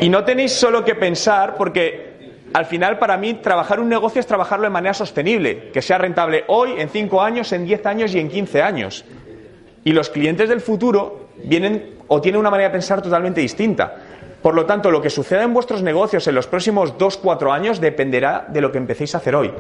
Y 0.00 0.08
no 0.08 0.24
tenéis 0.24 0.52
solo 0.52 0.84
que 0.84 0.94
pensar, 0.94 1.54
porque 1.56 2.14
al 2.52 2.66
final 2.66 2.98
para 2.98 3.16
mí 3.16 3.34
trabajar 3.34 3.80
un 3.80 3.88
negocio 3.88 4.20
es 4.20 4.26
trabajarlo 4.26 4.64
de 4.64 4.70
manera 4.70 4.94
sostenible, 4.94 5.70
que 5.72 5.82
sea 5.82 5.98
rentable 5.98 6.44
hoy, 6.48 6.74
en 6.78 6.88
5 6.88 7.20
años, 7.20 7.52
en 7.52 7.64
10 7.64 7.86
años 7.86 8.14
y 8.14 8.20
en 8.20 8.28
15 8.28 8.62
años. 8.62 9.04
Y 9.84 9.92
los 9.92 10.10
clientes 10.10 10.48
del 10.48 10.60
futuro 10.60 11.28
vienen 11.42 11.94
o 12.08 12.20
tienen 12.20 12.40
una 12.40 12.50
manera 12.50 12.68
de 12.68 12.72
pensar 12.72 13.02
totalmente 13.02 13.40
distinta. 13.40 13.94
Por 14.42 14.54
lo 14.54 14.66
tanto, 14.66 14.90
lo 14.90 15.00
que 15.00 15.10
suceda 15.10 15.42
en 15.42 15.54
vuestros 15.54 15.82
negocios 15.82 16.26
en 16.28 16.34
los 16.34 16.46
próximos 16.46 16.96
2-4 16.98 17.50
años 17.52 17.80
dependerá 17.80 18.46
de 18.48 18.60
lo 18.60 18.70
que 18.70 18.78
empecéis 18.78 19.14
a 19.14 19.18
hacer 19.18 19.34
hoy. 19.34 19.50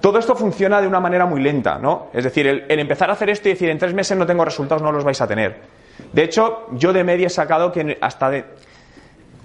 Todo 0.00 0.18
esto 0.18 0.36
funciona 0.36 0.80
de 0.80 0.86
una 0.86 1.00
manera 1.00 1.24
muy 1.24 1.40
lenta, 1.40 1.78
¿no? 1.78 2.08
Es 2.12 2.22
decir, 2.22 2.46
el, 2.46 2.64
el 2.68 2.78
empezar 2.78 3.08
a 3.08 3.14
hacer 3.14 3.30
esto 3.30 3.48
y 3.48 3.52
decir 3.52 3.70
en 3.70 3.78
tres 3.78 3.94
meses 3.94 4.16
no 4.16 4.26
tengo 4.26 4.44
resultados, 4.44 4.82
no 4.82 4.92
los 4.92 5.04
vais 5.04 5.20
a 5.20 5.26
tener. 5.26 5.56
De 6.12 6.22
hecho, 6.22 6.66
yo 6.72 6.92
de 6.92 7.02
media 7.02 7.28
he 7.28 7.30
sacado 7.30 7.72
que 7.72 7.96
hasta 8.00 8.30
de 8.30 8.44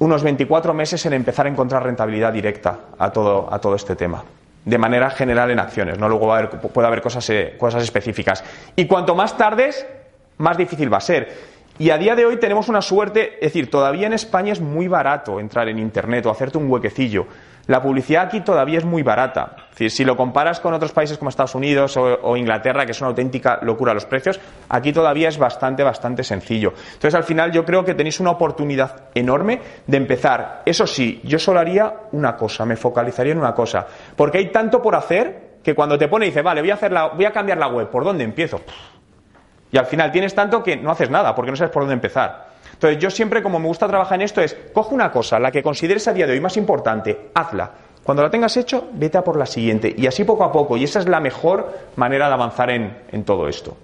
unos 0.01 0.23
24 0.23 0.73
meses 0.73 1.05
en 1.05 1.13
empezar 1.13 1.45
a 1.45 1.49
encontrar 1.49 1.83
rentabilidad 1.83 2.33
directa 2.33 2.79
a 2.97 3.11
todo, 3.11 3.47
a 3.53 3.59
todo 3.59 3.75
este 3.75 3.95
tema. 3.95 4.23
De 4.65 4.77
manera 4.79 5.11
general 5.11 5.51
en 5.51 5.59
acciones, 5.59 5.99
¿no? 5.99 6.09
Luego 6.09 6.25
va 6.25 6.37
a 6.37 6.39
haber- 6.39 6.49
puede 6.59 6.87
haber 6.87 7.01
cosas, 7.03 7.29
eh, 7.29 7.55
cosas 7.59 7.83
específicas. 7.83 8.43
Y 8.75 8.87
cuanto 8.87 9.13
más 9.13 9.37
tardes, 9.37 9.85
más 10.39 10.57
difícil 10.57 10.91
va 10.91 10.97
a 10.97 11.01
ser. 11.01 11.29
Y 11.77 11.91
a 11.91 11.99
día 11.99 12.15
de 12.15 12.25
hoy 12.25 12.37
tenemos 12.37 12.67
una 12.67 12.81
suerte, 12.81 13.35
es 13.35 13.53
decir, 13.53 13.69
todavía 13.69 14.07
en 14.07 14.13
España 14.13 14.53
es 14.53 14.59
muy 14.59 14.87
barato 14.87 15.39
entrar 15.39 15.69
en 15.69 15.77
Internet 15.77 16.25
o 16.25 16.31
hacerte 16.31 16.57
un 16.57 16.69
huequecillo. 16.71 17.27
La 17.67 17.81
publicidad 17.81 18.25
aquí 18.25 18.41
todavía 18.41 18.79
es 18.79 18.85
muy 18.85 19.03
barata. 19.03 19.55
Si 19.75 20.03
lo 20.03 20.15
comparas 20.15 20.59
con 20.59 20.73
otros 20.73 20.91
países 20.91 21.17
como 21.17 21.29
Estados 21.29 21.55
Unidos 21.55 21.97
o, 21.97 22.19
o, 22.21 22.37
Inglaterra, 22.37 22.85
que 22.85 22.91
es 22.91 23.01
una 23.01 23.09
auténtica 23.09 23.59
locura 23.63 23.93
los 23.93 24.05
precios, 24.05 24.39
aquí 24.69 24.93
todavía 24.93 25.29
es 25.29 25.37
bastante, 25.37 25.81
bastante 25.83 26.23
sencillo. 26.23 26.73
Entonces, 26.93 27.15
al 27.15 27.23
final, 27.23 27.51
yo 27.51 27.65
creo 27.65 27.83
que 27.83 27.95
tenéis 27.95 28.19
una 28.19 28.31
oportunidad 28.31 29.05
enorme 29.15 29.59
de 29.87 29.97
empezar. 29.97 30.61
Eso 30.65 30.85
sí, 30.85 31.21
yo 31.23 31.39
solo 31.39 31.59
haría 31.59 31.93
una 32.11 32.35
cosa, 32.35 32.65
me 32.65 32.75
focalizaría 32.75 33.31
en 33.31 33.39
una 33.39 33.53
cosa. 33.55 33.87
Porque 34.15 34.37
hay 34.37 34.51
tanto 34.51 34.81
por 34.81 34.95
hacer 34.95 35.51
que 35.63 35.73
cuando 35.73 35.97
te 35.97 36.07
pone 36.07 36.25
y 36.25 36.29
dice, 36.29 36.41
vale, 36.41 36.61
voy 36.61 36.71
a, 36.71 36.75
hacer 36.75 36.91
la, 36.91 37.07
voy 37.07 37.25
a 37.25 37.31
cambiar 37.31 37.57
la 37.57 37.67
web, 37.67 37.89
¿por 37.89 38.03
dónde 38.03 38.23
empiezo? 38.23 38.61
Y 39.71 39.77
al 39.77 39.85
final 39.85 40.11
tienes 40.11 40.35
tanto 40.35 40.61
que 40.61 40.75
no 40.75 40.91
haces 40.91 41.09
nada, 41.09 41.33
porque 41.33 41.51
no 41.51 41.57
sabes 41.57 41.71
por 41.71 41.83
dónde 41.83 41.93
empezar. 41.93 42.50
Entonces 42.81 42.97
yo 42.97 43.11
siempre, 43.11 43.43
como 43.43 43.59
me 43.59 43.67
gusta 43.67 43.87
trabajar 43.87 44.15
en 44.15 44.23
esto, 44.23 44.41
es, 44.41 44.57
coge 44.73 44.95
una 44.95 45.11
cosa, 45.11 45.39
la 45.39 45.51
que 45.51 45.61
consideres 45.61 46.07
a 46.07 46.13
día 46.13 46.25
de 46.25 46.33
hoy 46.33 46.39
más 46.39 46.57
importante, 46.57 47.29
hazla. 47.35 47.69
Cuando 48.01 48.23
la 48.23 48.31
tengas 48.31 48.57
hecho, 48.57 48.89
vete 48.93 49.19
a 49.19 49.23
por 49.23 49.37
la 49.37 49.45
siguiente. 49.45 49.93
Y 49.95 50.07
así 50.07 50.23
poco 50.23 50.43
a 50.43 50.51
poco. 50.51 50.75
Y 50.77 50.85
esa 50.85 50.97
es 50.97 51.07
la 51.07 51.19
mejor 51.19 51.77
manera 51.95 52.27
de 52.27 52.33
avanzar 52.33 52.71
en, 52.71 52.97
en 53.11 53.23
todo 53.23 53.47
esto. 53.47 53.77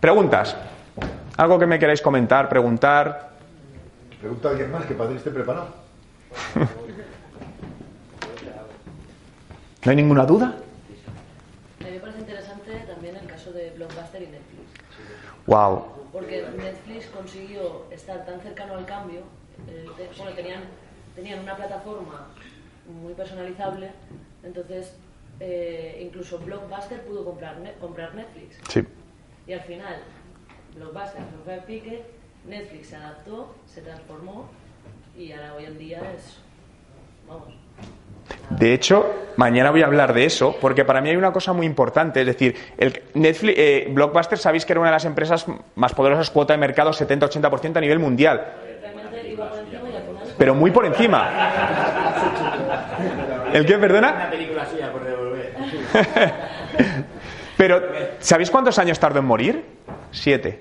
¿Preguntas? 0.00 0.56
¿Algo 1.36 1.58
que 1.58 1.66
me 1.66 1.78
queráis 1.78 2.00
comentar, 2.00 2.48
preguntar? 2.48 3.32
Pregunta 4.18 4.48
a 4.48 4.52
alguien 4.52 4.72
más 4.72 4.86
que 4.86 4.94
Padre 4.94 5.16
esté 5.16 5.30
preparado. 5.30 5.66
¿No 9.84 9.90
hay 9.90 9.96
ninguna 9.96 10.24
duda? 10.24 10.46
A 10.46 11.84
mí 11.84 11.90
me 11.90 12.00
parece 12.00 12.20
interesante 12.20 12.72
también 12.86 13.13
el 13.24 13.30
caso 13.30 13.52
de 13.52 13.70
Blockbuster 13.70 14.22
y 14.22 14.26
Netflix. 14.26 14.62
Wow. 15.46 15.84
Porque 16.12 16.46
Netflix 16.56 17.06
consiguió 17.06 17.86
estar 17.90 18.24
tan 18.24 18.40
cercano 18.40 18.74
al 18.74 18.86
cambio, 18.86 19.20
eh, 19.68 19.86
te- 19.96 20.08
bueno, 20.16 20.32
tenían, 20.34 20.62
tenían 21.14 21.40
una 21.40 21.56
plataforma 21.56 22.28
muy 23.02 23.14
personalizable, 23.14 23.90
entonces 24.42 24.94
eh, 25.40 26.00
incluso 26.06 26.38
Blockbuster 26.38 27.02
pudo 27.02 27.24
comprar, 27.24 27.58
Ne- 27.58 27.74
comprar 27.74 28.14
Netflix. 28.14 28.56
Sí. 28.68 28.82
Y 29.46 29.52
al 29.52 29.60
final, 29.62 30.02
Blockbuster 30.76 31.22
fue 31.44 31.54
a 31.54 31.64
pique, 31.66 32.04
Netflix 32.46 32.88
se 32.88 32.96
adaptó, 32.96 33.54
se 33.66 33.80
transformó 33.82 34.48
y 35.16 35.32
ahora 35.32 35.54
hoy 35.54 35.64
en 35.64 35.78
día 35.78 36.12
es, 36.12 36.36
vamos, 37.26 37.48
De 38.50 38.72
hecho, 38.72 39.12
mañana 39.36 39.70
voy 39.70 39.82
a 39.82 39.86
hablar 39.86 40.14
de 40.14 40.24
eso, 40.24 40.56
porque 40.60 40.84
para 40.84 41.00
mí 41.00 41.10
hay 41.10 41.16
una 41.16 41.32
cosa 41.32 41.52
muy 41.52 41.66
importante. 41.66 42.20
Es 42.20 42.26
decir, 42.26 42.56
el 42.78 43.02
Netflix, 43.14 43.58
eh, 43.58 43.88
Blockbuster, 43.90 44.38
sabéis 44.38 44.64
que 44.64 44.72
era 44.72 44.80
una 44.80 44.90
de 44.90 44.94
las 44.94 45.04
empresas 45.04 45.46
más 45.74 45.92
poderosas, 45.94 46.30
cuota 46.30 46.54
de 46.54 46.58
mercado 46.58 46.92
70-80% 46.92 47.76
a 47.76 47.80
nivel 47.80 47.98
mundial. 47.98 48.44
Pero 50.38 50.54
muy 50.54 50.70
por 50.70 50.86
encima. 50.86 51.30
¿El 53.52 53.66
qué, 53.66 53.78
perdona? 53.78 54.30
Pero, 57.56 57.82
¿sabéis 58.18 58.50
cuántos 58.50 58.78
años 58.78 58.98
tardó 58.98 59.20
en 59.20 59.26
morir? 59.26 59.64
Siete. 60.10 60.58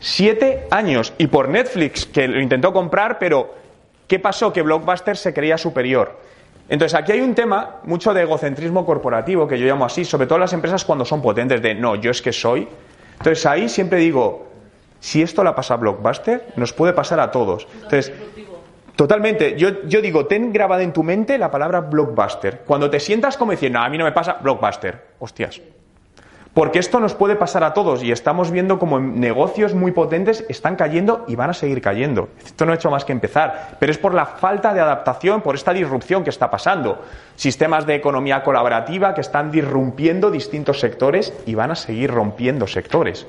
Siete 0.00 0.66
años. 0.70 1.12
Y 1.18 1.26
por 1.26 1.48
Netflix, 1.48 2.06
que 2.06 2.26
lo 2.26 2.40
intentó 2.40 2.72
comprar, 2.72 3.18
pero 3.18 3.54
¿qué 4.06 4.18
pasó? 4.18 4.52
Que 4.52 4.62
Blockbuster 4.62 5.16
se 5.16 5.34
creía 5.34 5.58
superior. 5.58 6.18
Entonces, 6.68 6.98
aquí 6.98 7.12
hay 7.12 7.20
un 7.20 7.34
tema 7.34 7.76
mucho 7.84 8.12
de 8.12 8.22
egocentrismo 8.22 8.84
corporativo, 8.84 9.46
que 9.46 9.58
yo 9.58 9.66
llamo 9.66 9.84
así, 9.84 10.04
sobre 10.04 10.26
todo 10.26 10.38
las 10.38 10.52
empresas 10.52 10.84
cuando 10.84 11.04
son 11.04 11.22
potentes, 11.22 11.62
de 11.62 11.74
no, 11.74 11.94
yo 11.94 12.10
es 12.10 12.20
que 12.20 12.32
soy. 12.32 12.68
Entonces, 13.18 13.46
ahí 13.46 13.68
siempre 13.68 13.98
digo, 13.98 14.46
si 15.00 15.22
esto 15.22 15.44
la 15.44 15.54
pasa 15.54 15.74
a 15.74 15.76
Blockbuster, 15.76 16.48
nos 16.56 16.72
puede 16.72 16.92
pasar 16.92 17.20
a 17.20 17.30
todos. 17.30 17.66
Entonces, 17.74 18.12
Totalmente. 18.96 19.58
Yo, 19.58 19.82
yo 19.84 20.00
digo, 20.00 20.26
ten 20.26 20.52
grabada 20.52 20.82
en 20.82 20.92
tu 20.92 21.02
mente 21.02 21.36
la 21.36 21.50
palabra 21.50 21.82
blockbuster. 21.82 22.62
Cuando 22.66 22.88
te 22.88 22.98
sientas 22.98 23.36
como 23.36 23.52
diciendo, 23.52 23.78
no, 23.78 23.84
a 23.84 23.88
mí 23.90 23.98
no 23.98 24.04
me 24.04 24.12
pasa, 24.12 24.38
blockbuster. 24.40 25.08
Hostias. 25.18 25.60
Porque 26.56 26.78
esto 26.78 27.00
nos 27.00 27.12
puede 27.12 27.36
pasar 27.36 27.64
a 27.64 27.74
todos 27.74 28.02
y 28.02 28.10
estamos 28.10 28.50
viendo 28.50 28.78
como 28.78 28.98
negocios 28.98 29.74
muy 29.74 29.92
potentes 29.92 30.42
están 30.48 30.74
cayendo 30.74 31.26
y 31.28 31.36
van 31.36 31.50
a 31.50 31.52
seguir 31.52 31.82
cayendo. 31.82 32.30
Esto 32.42 32.64
no 32.64 32.72
ha 32.72 32.76
hecho 32.76 32.90
más 32.90 33.04
que 33.04 33.12
empezar, 33.12 33.76
pero 33.78 33.92
es 33.92 33.98
por 33.98 34.14
la 34.14 34.24
falta 34.24 34.72
de 34.72 34.80
adaptación, 34.80 35.42
por 35.42 35.54
esta 35.54 35.74
disrupción 35.74 36.24
que 36.24 36.30
está 36.30 36.50
pasando. 36.50 37.02
Sistemas 37.34 37.84
de 37.84 37.96
economía 37.96 38.42
colaborativa 38.42 39.12
que 39.12 39.20
están 39.20 39.50
disrumpiendo 39.50 40.30
distintos 40.30 40.80
sectores 40.80 41.34
y 41.44 41.54
van 41.54 41.72
a 41.72 41.74
seguir 41.74 42.10
rompiendo 42.10 42.66
sectores. 42.66 43.26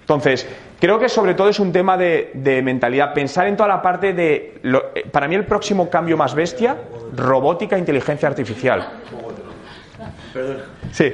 Entonces, 0.00 0.48
creo 0.80 0.98
que 0.98 1.10
sobre 1.10 1.34
todo 1.34 1.50
es 1.50 1.60
un 1.60 1.72
tema 1.72 1.98
de, 1.98 2.30
de 2.32 2.62
mentalidad. 2.62 3.12
Pensar 3.12 3.48
en 3.48 3.56
toda 3.58 3.68
la 3.68 3.82
parte 3.82 4.14
de. 4.14 4.60
lo- 4.62 4.86
eh, 4.94 5.04
para 5.12 5.28
mí, 5.28 5.34
el 5.34 5.44
próximo 5.44 5.90
cambio 5.90 6.16
más 6.16 6.34
bestia, 6.34 6.74
robótica 7.14 7.76
e 7.76 7.80
inteligencia 7.80 8.30
artificial. 8.30 8.88
Perdón. 10.32 10.56
Sí. 10.90 11.12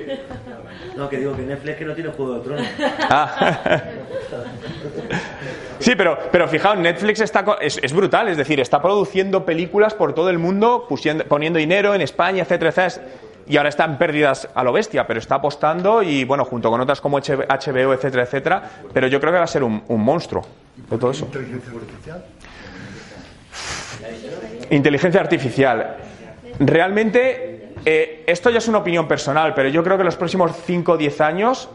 No, 0.96 1.08
que 1.08 1.18
digo 1.18 1.36
que 1.36 1.42
Netflix 1.42 1.76
que 1.76 1.84
no 1.84 1.94
tiene 1.94 2.10
Juego 2.10 2.34
de 2.34 2.40
Tronos. 2.40 2.66
Ah. 3.10 3.82
Sí, 5.78 5.94
pero, 5.94 6.18
pero 6.32 6.48
fijaos, 6.48 6.78
Netflix 6.78 7.20
está, 7.20 7.44
es, 7.60 7.78
es 7.82 7.92
brutal, 7.92 8.28
es 8.28 8.36
decir, 8.38 8.58
está 8.60 8.80
produciendo 8.80 9.44
películas 9.44 9.92
por 9.94 10.14
todo 10.14 10.30
el 10.30 10.38
mundo, 10.38 10.86
pusiendo- 10.88 11.24
poniendo 11.24 11.58
dinero 11.58 11.94
en 11.94 12.00
España, 12.00 12.42
etcétera, 12.44 12.70
etcétera. 12.70 13.06
Y 13.48 13.58
ahora 13.58 13.68
están 13.68 13.96
pérdidas 13.98 14.48
a 14.54 14.64
lo 14.64 14.72
bestia, 14.72 15.06
pero 15.06 15.20
está 15.20 15.36
apostando 15.36 16.02
y, 16.02 16.24
bueno, 16.24 16.44
junto 16.44 16.68
con 16.70 16.80
otras 16.80 17.00
como 17.00 17.18
HB 17.18 17.46
HBO, 17.48 17.92
etcétera, 17.92 18.22
etcétera. 18.24 18.62
Pero 18.92 19.06
yo 19.06 19.20
creo 19.20 19.32
que 19.32 19.38
va 19.38 19.44
a 19.44 19.48
ser 19.48 19.62
un, 19.62 19.84
un 19.86 20.00
monstruo 20.02 20.44
de 20.90 20.98
todo 20.98 21.10
eso. 21.12 21.26
Inteligencia 21.26 21.70
artificial. 21.72 22.24
Inteligencia 24.70 25.20
artificial. 25.20 25.96
Realmente, 26.58 27.65
eh, 27.88 28.24
esto 28.26 28.50
ya 28.50 28.58
es 28.58 28.66
una 28.66 28.78
opinión 28.78 29.06
personal, 29.06 29.54
pero 29.54 29.68
yo 29.68 29.84
creo 29.84 29.96
que 29.96 30.00
en 30.02 30.06
los 30.06 30.16
próximos 30.16 30.50
5 30.64 30.92
o 30.92 30.96
10 30.96 31.20
años 31.20 31.70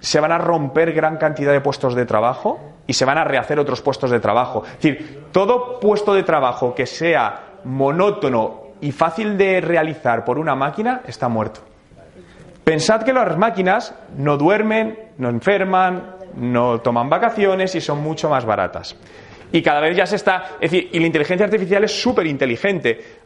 se 0.00 0.18
van 0.18 0.32
a 0.32 0.38
romper 0.38 0.92
gran 0.92 1.16
cantidad 1.16 1.52
de 1.52 1.60
puestos 1.60 1.94
de 1.94 2.04
trabajo 2.04 2.58
y 2.88 2.92
se 2.94 3.04
van 3.04 3.18
a 3.18 3.24
rehacer 3.24 3.60
otros 3.60 3.80
puestos 3.80 4.10
de 4.10 4.18
trabajo. 4.18 4.64
Es 4.66 4.72
decir, 4.82 5.26
todo 5.30 5.78
puesto 5.78 6.12
de 6.12 6.24
trabajo 6.24 6.74
que 6.74 6.86
sea 6.86 7.60
monótono 7.62 8.62
y 8.80 8.90
fácil 8.90 9.38
de 9.38 9.60
realizar 9.60 10.24
por 10.24 10.40
una 10.40 10.56
máquina 10.56 11.02
está 11.06 11.28
muerto. 11.28 11.60
Pensad 12.64 13.04
que 13.04 13.12
las 13.12 13.38
máquinas 13.38 13.94
no 14.16 14.36
duermen, 14.36 14.98
no 15.18 15.28
enferman, 15.28 16.16
no 16.34 16.80
toman 16.80 17.08
vacaciones 17.08 17.76
y 17.76 17.80
son 17.80 18.02
mucho 18.02 18.28
más 18.28 18.44
baratas. 18.44 18.96
Y 19.52 19.62
cada 19.62 19.80
vez 19.80 19.96
ya 19.96 20.06
se 20.06 20.16
está. 20.16 20.56
Es 20.60 20.70
decir, 20.70 20.90
y 20.92 20.98
la 20.98 21.06
inteligencia 21.06 21.44
artificial 21.44 21.84
es 21.84 22.02
súper 22.02 22.26
inteligente. 22.26 23.18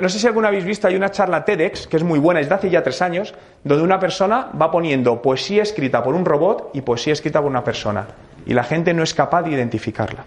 No 0.00 0.08
sé 0.08 0.18
si 0.18 0.26
alguna 0.26 0.48
habéis 0.48 0.64
visto, 0.64 0.86
hay 0.88 0.94
una 0.94 1.10
charla 1.10 1.44
TEDx 1.44 1.86
que 1.86 1.96
es 1.96 2.04
muy 2.04 2.18
buena, 2.18 2.40
es 2.40 2.48
de 2.48 2.54
hace 2.54 2.70
ya 2.70 2.82
tres 2.82 3.02
años, 3.02 3.34
donde 3.64 3.82
una 3.82 3.98
persona 3.98 4.50
va 4.60 4.70
poniendo 4.70 5.20
poesía 5.20 5.62
escrita 5.62 6.02
por 6.02 6.14
un 6.14 6.24
robot 6.24 6.70
y 6.74 6.82
poesía 6.82 7.12
escrita 7.12 7.40
por 7.40 7.50
una 7.50 7.64
persona. 7.64 8.06
Y 8.46 8.54
la 8.54 8.64
gente 8.64 8.94
no 8.94 9.02
es 9.02 9.14
capaz 9.14 9.42
de 9.42 9.50
identificarla. 9.50 10.24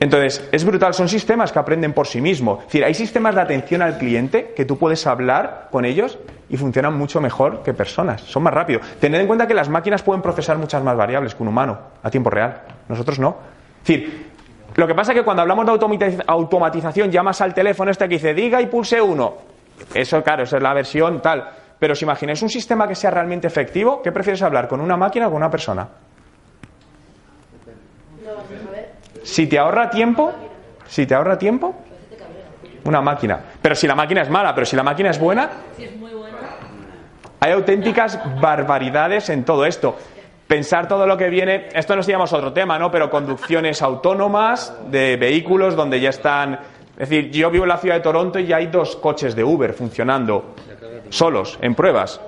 Entonces, 0.00 0.48
es 0.50 0.64
brutal, 0.64 0.94
son 0.94 1.10
sistemas 1.10 1.52
que 1.52 1.58
aprenden 1.58 1.92
por 1.92 2.06
sí 2.06 2.22
mismos. 2.22 2.60
Es 2.60 2.66
decir, 2.66 2.84
hay 2.84 2.94
sistemas 2.94 3.34
de 3.34 3.42
atención 3.42 3.82
al 3.82 3.98
cliente 3.98 4.54
que 4.56 4.64
tú 4.64 4.78
puedes 4.78 5.06
hablar 5.06 5.68
con 5.70 5.84
ellos 5.84 6.18
y 6.50 6.56
funcionan 6.56 6.98
mucho 6.98 7.20
mejor 7.20 7.62
que 7.62 7.72
personas, 7.72 8.20
son 8.22 8.42
más 8.42 8.52
rápidos. 8.52 8.84
Tened 9.00 9.20
en 9.20 9.26
cuenta 9.26 9.46
que 9.46 9.54
las 9.54 9.68
máquinas 9.68 10.02
pueden 10.02 10.20
procesar 10.20 10.58
muchas 10.58 10.82
más 10.82 10.96
variables 10.96 11.34
que 11.34 11.42
un 11.42 11.48
humano 11.48 11.78
a 12.02 12.10
tiempo 12.10 12.28
real, 12.28 12.62
nosotros 12.88 13.18
no. 13.18 13.36
Es 13.82 13.86
decir, 13.88 14.30
lo 14.74 14.86
que 14.86 14.94
pasa 14.94 15.12
es 15.12 15.18
que 15.18 15.24
cuando 15.24 15.42
hablamos 15.42 15.64
de 15.66 15.72
automatiz- 15.72 16.22
automatización 16.26 17.10
llamas 17.10 17.40
al 17.40 17.54
teléfono 17.54 17.90
este 17.90 18.08
que 18.08 18.16
dice 18.16 18.34
diga 18.34 18.60
y 18.60 18.66
pulse 18.66 19.00
uno. 19.00 19.34
Eso, 19.94 20.22
claro, 20.22 20.42
esa 20.42 20.56
es 20.58 20.62
la 20.62 20.74
versión 20.74 21.22
tal. 21.22 21.48
Pero 21.78 21.94
si 21.94 22.04
imagináis 22.04 22.42
un 22.42 22.50
sistema 22.50 22.86
que 22.86 22.94
sea 22.94 23.10
realmente 23.10 23.46
efectivo, 23.46 24.02
¿qué 24.02 24.12
prefieres 24.12 24.42
hablar? 24.42 24.68
¿Con 24.68 24.80
una 24.80 24.96
máquina 24.96 25.28
o 25.28 25.30
con 25.30 25.38
una 25.38 25.50
persona? 25.50 25.88
Si 29.22 29.46
te 29.46 29.58
ahorra 29.58 29.88
tiempo, 29.90 30.32
si 30.86 31.06
te 31.06 31.14
ahorra 31.14 31.38
tiempo, 31.38 31.74
una 32.84 33.00
máquina. 33.00 33.40
Pero 33.60 33.74
si 33.74 33.86
la 33.86 33.94
máquina 33.94 34.22
es 34.22 34.30
mala, 34.30 34.54
pero 34.54 34.66
si 34.66 34.76
la 34.76 34.82
máquina 34.82 35.10
es 35.10 35.18
buena, 35.18 35.48
Si 35.76 35.84
es 35.84 35.96
muy 35.96 36.12
buena, 36.12 36.38
hay 37.40 37.52
auténticas 37.52 38.18
barbaridades 38.40 39.30
en 39.30 39.44
todo 39.44 39.64
esto. 39.64 39.96
Pensar 40.46 40.86
todo 40.88 41.06
lo 41.06 41.16
que 41.16 41.30
viene, 41.30 41.68
esto 41.72 41.96
nos 41.96 42.06
digamos 42.06 42.32
otro 42.32 42.52
tema, 42.52 42.78
¿no? 42.78 42.90
Pero 42.90 43.08
conducciones 43.08 43.82
autónomas 43.82 44.76
de 44.90 45.16
vehículos 45.16 45.74
donde 45.74 46.00
ya 46.00 46.10
están. 46.10 46.54
Es 46.98 47.08
decir, 47.08 47.30
yo 47.30 47.50
vivo 47.50 47.64
en 47.64 47.68
la 47.68 47.78
ciudad 47.78 47.94
de 47.94 48.02
Toronto 48.02 48.38
y 48.38 48.46
ya 48.46 48.56
hay 48.56 48.66
dos 48.66 48.96
coches 48.96 49.34
de 49.34 49.42
Uber 49.42 49.72
funcionando 49.72 50.54
solos, 51.08 51.58
en 51.62 51.74
pruebas. 51.74 52.20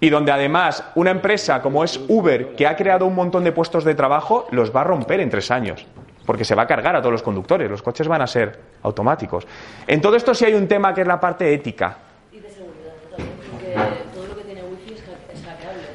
Y 0.00 0.10
donde 0.10 0.32
además 0.32 0.82
una 0.96 1.12
empresa 1.12 1.62
como 1.62 1.84
es 1.84 2.00
Uber, 2.08 2.56
que 2.56 2.66
ha 2.66 2.74
creado 2.74 3.06
un 3.06 3.14
montón 3.14 3.44
de 3.44 3.52
puestos 3.52 3.84
de 3.84 3.94
trabajo, 3.94 4.46
los 4.50 4.74
va 4.74 4.80
a 4.80 4.84
romper 4.84 5.20
en 5.20 5.30
tres 5.30 5.52
años. 5.52 5.86
Porque 6.26 6.44
se 6.44 6.54
va 6.56 6.62
a 6.62 6.66
cargar 6.66 6.96
a 6.96 7.00
todos 7.00 7.12
los 7.12 7.22
conductores, 7.22 7.70
los 7.70 7.82
coches 7.82 8.08
van 8.08 8.22
a 8.22 8.26
ser 8.26 8.58
automáticos. 8.82 9.46
En 9.86 10.00
todo 10.00 10.16
esto 10.16 10.34
sí 10.34 10.44
hay 10.44 10.54
un 10.54 10.66
tema 10.66 10.94
que 10.94 11.02
es 11.02 11.06
la 11.06 11.20
parte 11.20 11.52
ética. 11.52 11.96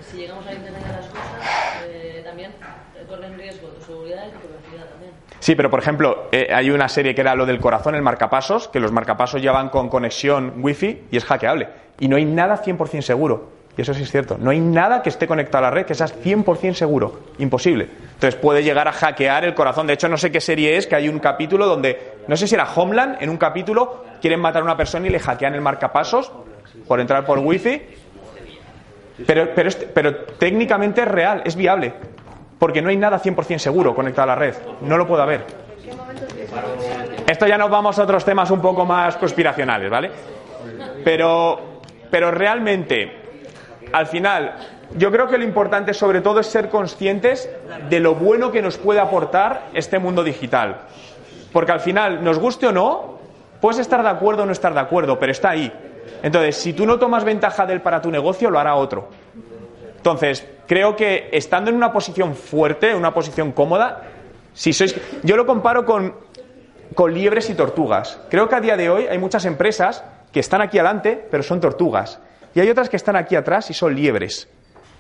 Si 0.10 0.18
llegamos 0.18 0.46
Internet 0.46 0.84
de 0.84 0.94
las 0.94 1.06
cosas, 1.08 1.86
eh, 1.88 2.24
riesgo 3.36 3.68
tu 3.70 3.82
seguridad 3.82 4.24
y 4.28 4.32
tu 4.32 4.48
también. 4.90 5.12
Sí, 5.40 5.56
pero 5.56 5.70
por 5.70 5.80
ejemplo, 5.80 6.30
eh, 6.32 6.50
hay 6.54 6.70
una 6.70 6.90
serie 6.90 7.14
que 7.14 7.22
era 7.22 7.36
lo 7.36 7.46
del 7.46 7.60
corazón, 7.60 7.96
el 7.96 8.02
marcapasos, 8.02 8.68
que 8.68 8.80
los 8.80 8.92
marcapasos 8.92 9.42
ya 9.42 9.52
van 9.52 9.70
con 9.70 9.90
conexión 9.90 10.54
wifi 10.58 11.04
y 11.12 11.18
es 11.18 11.26
hackeable. 11.26 11.70
Y 12.00 12.08
no 12.08 12.16
hay 12.16 12.26
nada 12.26 12.62
100% 12.64 13.02
seguro. 13.02 13.58
Y 13.78 13.82
eso 13.82 13.94
sí 13.94 14.02
es 14.02 14.12
cierto. 14.12 14.38
No 14.40 14.50
hay 14.50 14.60
nada 14.60 15.04
que 15.04 15.10
esté 15.10 15.28
conectado 15.28 15.66
a 15.66 15.70
la 15.70 15.72
red 15.76 15.86
que 15.86 15.94
sea 15.94 16.08
100% 16.08 16.74
seguro. 16.74 17.20
Imposible. 17.38 17.88
Entonces 18.14 18.36
puede 18.36 18.64
llegar 18.64 18.88
a 18.88 18.92
hackear 18.92 19.46
el 19.46 19.54
corazón. 19.54 19.86
De 19.86 19.94
hecho, 19.94 20.10
no 20.10 20.18
sé 20.18 20.32
qué 20.32 20.42
serie 20.42 20.78
es, 20.78 20.88
que 20.88 20.96
hay 20.96 21.08
un 21.08 21.20
capítulo 21.20 21.68
donde, 21.68 22.16
no 22.28 22.36
sé 22.36 22.48
si 22.48 22.56
era 22.56 22.68
Homeland, 22.74 23.18
en 23.22 23.30
un 23.30 23.38
capítulo 23.38 24.04
quieren 24.20 24.40
matar 24.40 24.64
a 24.64 24.66
una 24.66 24.78
persona 24.78 25.06
y 25.06 25.12
le 25.12 25.20
hackean 25.20 25.54
el 25.54 25.62
marcapasos 25.62 26.32
por 26.88 27.00
entrar 27.00 27.24
por 27.26 27.38
wifi 27.38 27.82
pero, 29.26 29.50
pero, 29.56 29.70
es- 29.70 29.76
pero 29.94 30.16
técnicamente 30.16 31.02
es 31.02 31.08
real, 31.08 31.42
es 31.46 31.56
viable. 31.56 31.94
Porque 32.60 32.82
no 32.82 32.90
hay 32.90 32.98
nada 32.98 33.20
100% 33.20 33.60
seguro 33.60 33.94
conectado 33.96 34.24
a 34.32 34.36
la 34.36 34.36
red. 34.36 34.56
No 34.82 34.98
lo 34.98 35.08
puede 35.08 35.24
haber. 35.24 35.46
Esto 37.28 37.46
ya 37.48 37.58
nos 37.58 37.70
vamos 37.70 37.98
a 38.00 38.04
otros 38.04 38.24
temas 38.26 38.50
un 38.52 38.62
poco 38.62 38.86
más 38.86 39.18
conspiracionales, 39.18 39.90
¿vale? 39.90 40.12
Pero, 41.04 41.82
pero 42.10 42.32
realmente, 42.32 43.12
al 43.94 44.08
final, 44.08 44.56
yo 44.96 45.12
creo 45.12 45.28
que 45.28 45.38
lo 45.38 45.44
importante 45.44 45.94
sobre 45.94 46.22
todo 46.22 46.40
es 46.40 46.48
ser 46.48 46.70
conscientes 46.70 47.50
de 47.90 48.00
lo 48.00 48.16
bueno 48.16 48.52
que 48.52 48.62
nos 48.62 48.78
puede 48.78 49.00
aportar 49.00 49.68
este 49.74 50.00
mundo 50.00 50.24
digital. 50.24 50.78
Porque 51.54 51.72
al 51.72 51.80
final, 51.80 52.24
nos 52.24 52.40
guste 52.40 52.68
o 52.68 52.72
no, 52.72 53.20
puedes 53.62 53.80
estar 53.80 54.02
de 54.04 54.10
acuerdo 54.10 54.44
o 54.44 54.46
no 54.46 54.52
estar 54.52 54.74
de 54.74 54.80
acuerdo, 54.80 55.20
pero 55.20 55.32
está 55.32 55.50
ahí. 55.52 55.72
Entonces, 56.24 56.56
si 56.58 56.74
tú 56.74 56.86
no 56.86 57.00
tomas 57.00 57.24
ventaja 57.24 57.66
de 57.66 57.74
él 57.74 57.82
para 57.82 58.02
tu 58.02 58.12
negocio, 58.12 58.50
lo 58.50 58.60
hará 58.60 58.76
otro. 58.76 59.10
Entonces, 59.98 60.46
creo 60.68 60.96
que 60.96 61.30
estando 61.32 61.70
en 61.70 61.76
una 61.76 61.92
posición 61.92 62.36
fuerte, 62.36 62.96
una 62.96 63.14
posición 63.14 63.52
cómoda, 63.52 64.04
si 64.54 64.74
sois. 64.74 64.96
Yo 65.24 65.36
lo 65.36 65.46
comparo 65.46 65.86
con, 65.86 66.14
con 66.96 67.14
liebres 67.14 67.50
y 67.50 67.56
tortugas. 67.56 68.20
Creo 68.30 68.48
que 68.50 68.56
a 68.56 68.62
día 68.62 68.78
de 68.78 68.90
hoy 68.90 69.08
hay 69.08 69.18
muchas 69.18 69.46
empresas 69.46 70.04
que 70.32 70.40
están 70.40 70.62
aquí 70.62 70.80
adelante, 70.80 71.28
pero 71.30 71.44
son 71.44 71.60
tortugas. 71.60 72.20
Y 72.56 72.60
hay 72.60 72.70
otras 72.70 72.90
que 72.90 72.96
están 72.96 73.16
aquí 73.16 73.36
atrás 73.36 73.70
y 73.70 73.74
son 73.74 73.96
liebres. 73.96 74.48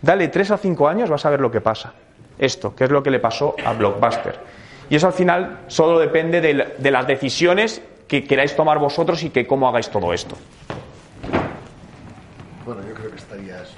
Dale 0.01 0.27
tres 0.27 0.51
o 0.51 0.57
cinco 0.57 0.87
años, 0.87 1.09
vas 1.09 1.25
a 1.25 1.29
ver 1.29 1.39
lo 1.39 1.49
que 1.49 1.61
pasa. 1.61 1.93
Esto, 2.37 2.75
que 2.75 2.83
es 2.83 2.91
lo 2.91 3.01
que 3.01 3.09
le 3.09 3.19
pasó 3.19 3.55
a 3.65 3.73
Blockbuster. 3.73 4.35
Y 4.89 4.95
eso 4.95 5.07
al 5.07 5.13
final 5.13 5.61
solo 5.67 5.99
depende 5.99 6.39
de, 6.39 6.75
de 6.77 6.91
las 6.91 7.07
decisiones 7.07 7.81
que 8.07 8.23
queráis 8.23 8.55
tomar 8.55 8.77
vosotros 8.77 9.23
y 9.23 9.31
que 9.31 9.47
cómo 9.47 9.67
hagáis 9.67 9.89
todo 9.89 10.13
esto. 10.13 10.37
Bueno, 12.67 12.81
yo 12.85 12.93
creo 12.95 13.09
que 13.11 13.15
estarías 13.15 13.69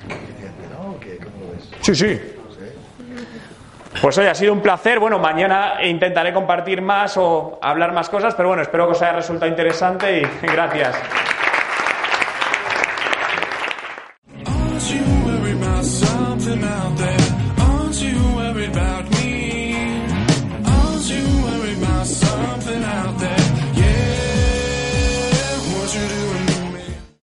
suficiente, 0.00 0.64
¿no? 0.72 0.98
¿Qué- 1.00 1.18
¿Cómo 1.18 1.44
lo 1.44 1.52
ves? 1.52 1.68
Sí, 1.82 1.94
sí. 1.94 2.14
¿Sí? 2.16 3.98
Pues 4.00 4.16
hoy 4.16 4.24
ha 4.26 4.34
sido 4.34 4.54
un 4.54 4.62
placer. 4.62 4.98
Bueno, 4.98 5.18
mañana 5.18 5.84
intentaré 5.84 6.32
compartir 6.32 6.80
más 6.80 7.18
o 7.18 7.58
hablar 7.60 7.92
más 7.92 8.08
cosas, 8.08 8.34
pero 8.34 8.48
bueno, 8.48 8.62
espero 8.62 8.86
que 8.86 8.92
os 8.92 9.02
haya 9.02 9.12
resultado 9.12 9.50
interesante 9.50 10.22
y 10.22 10.46
gracias. 10.46 10.96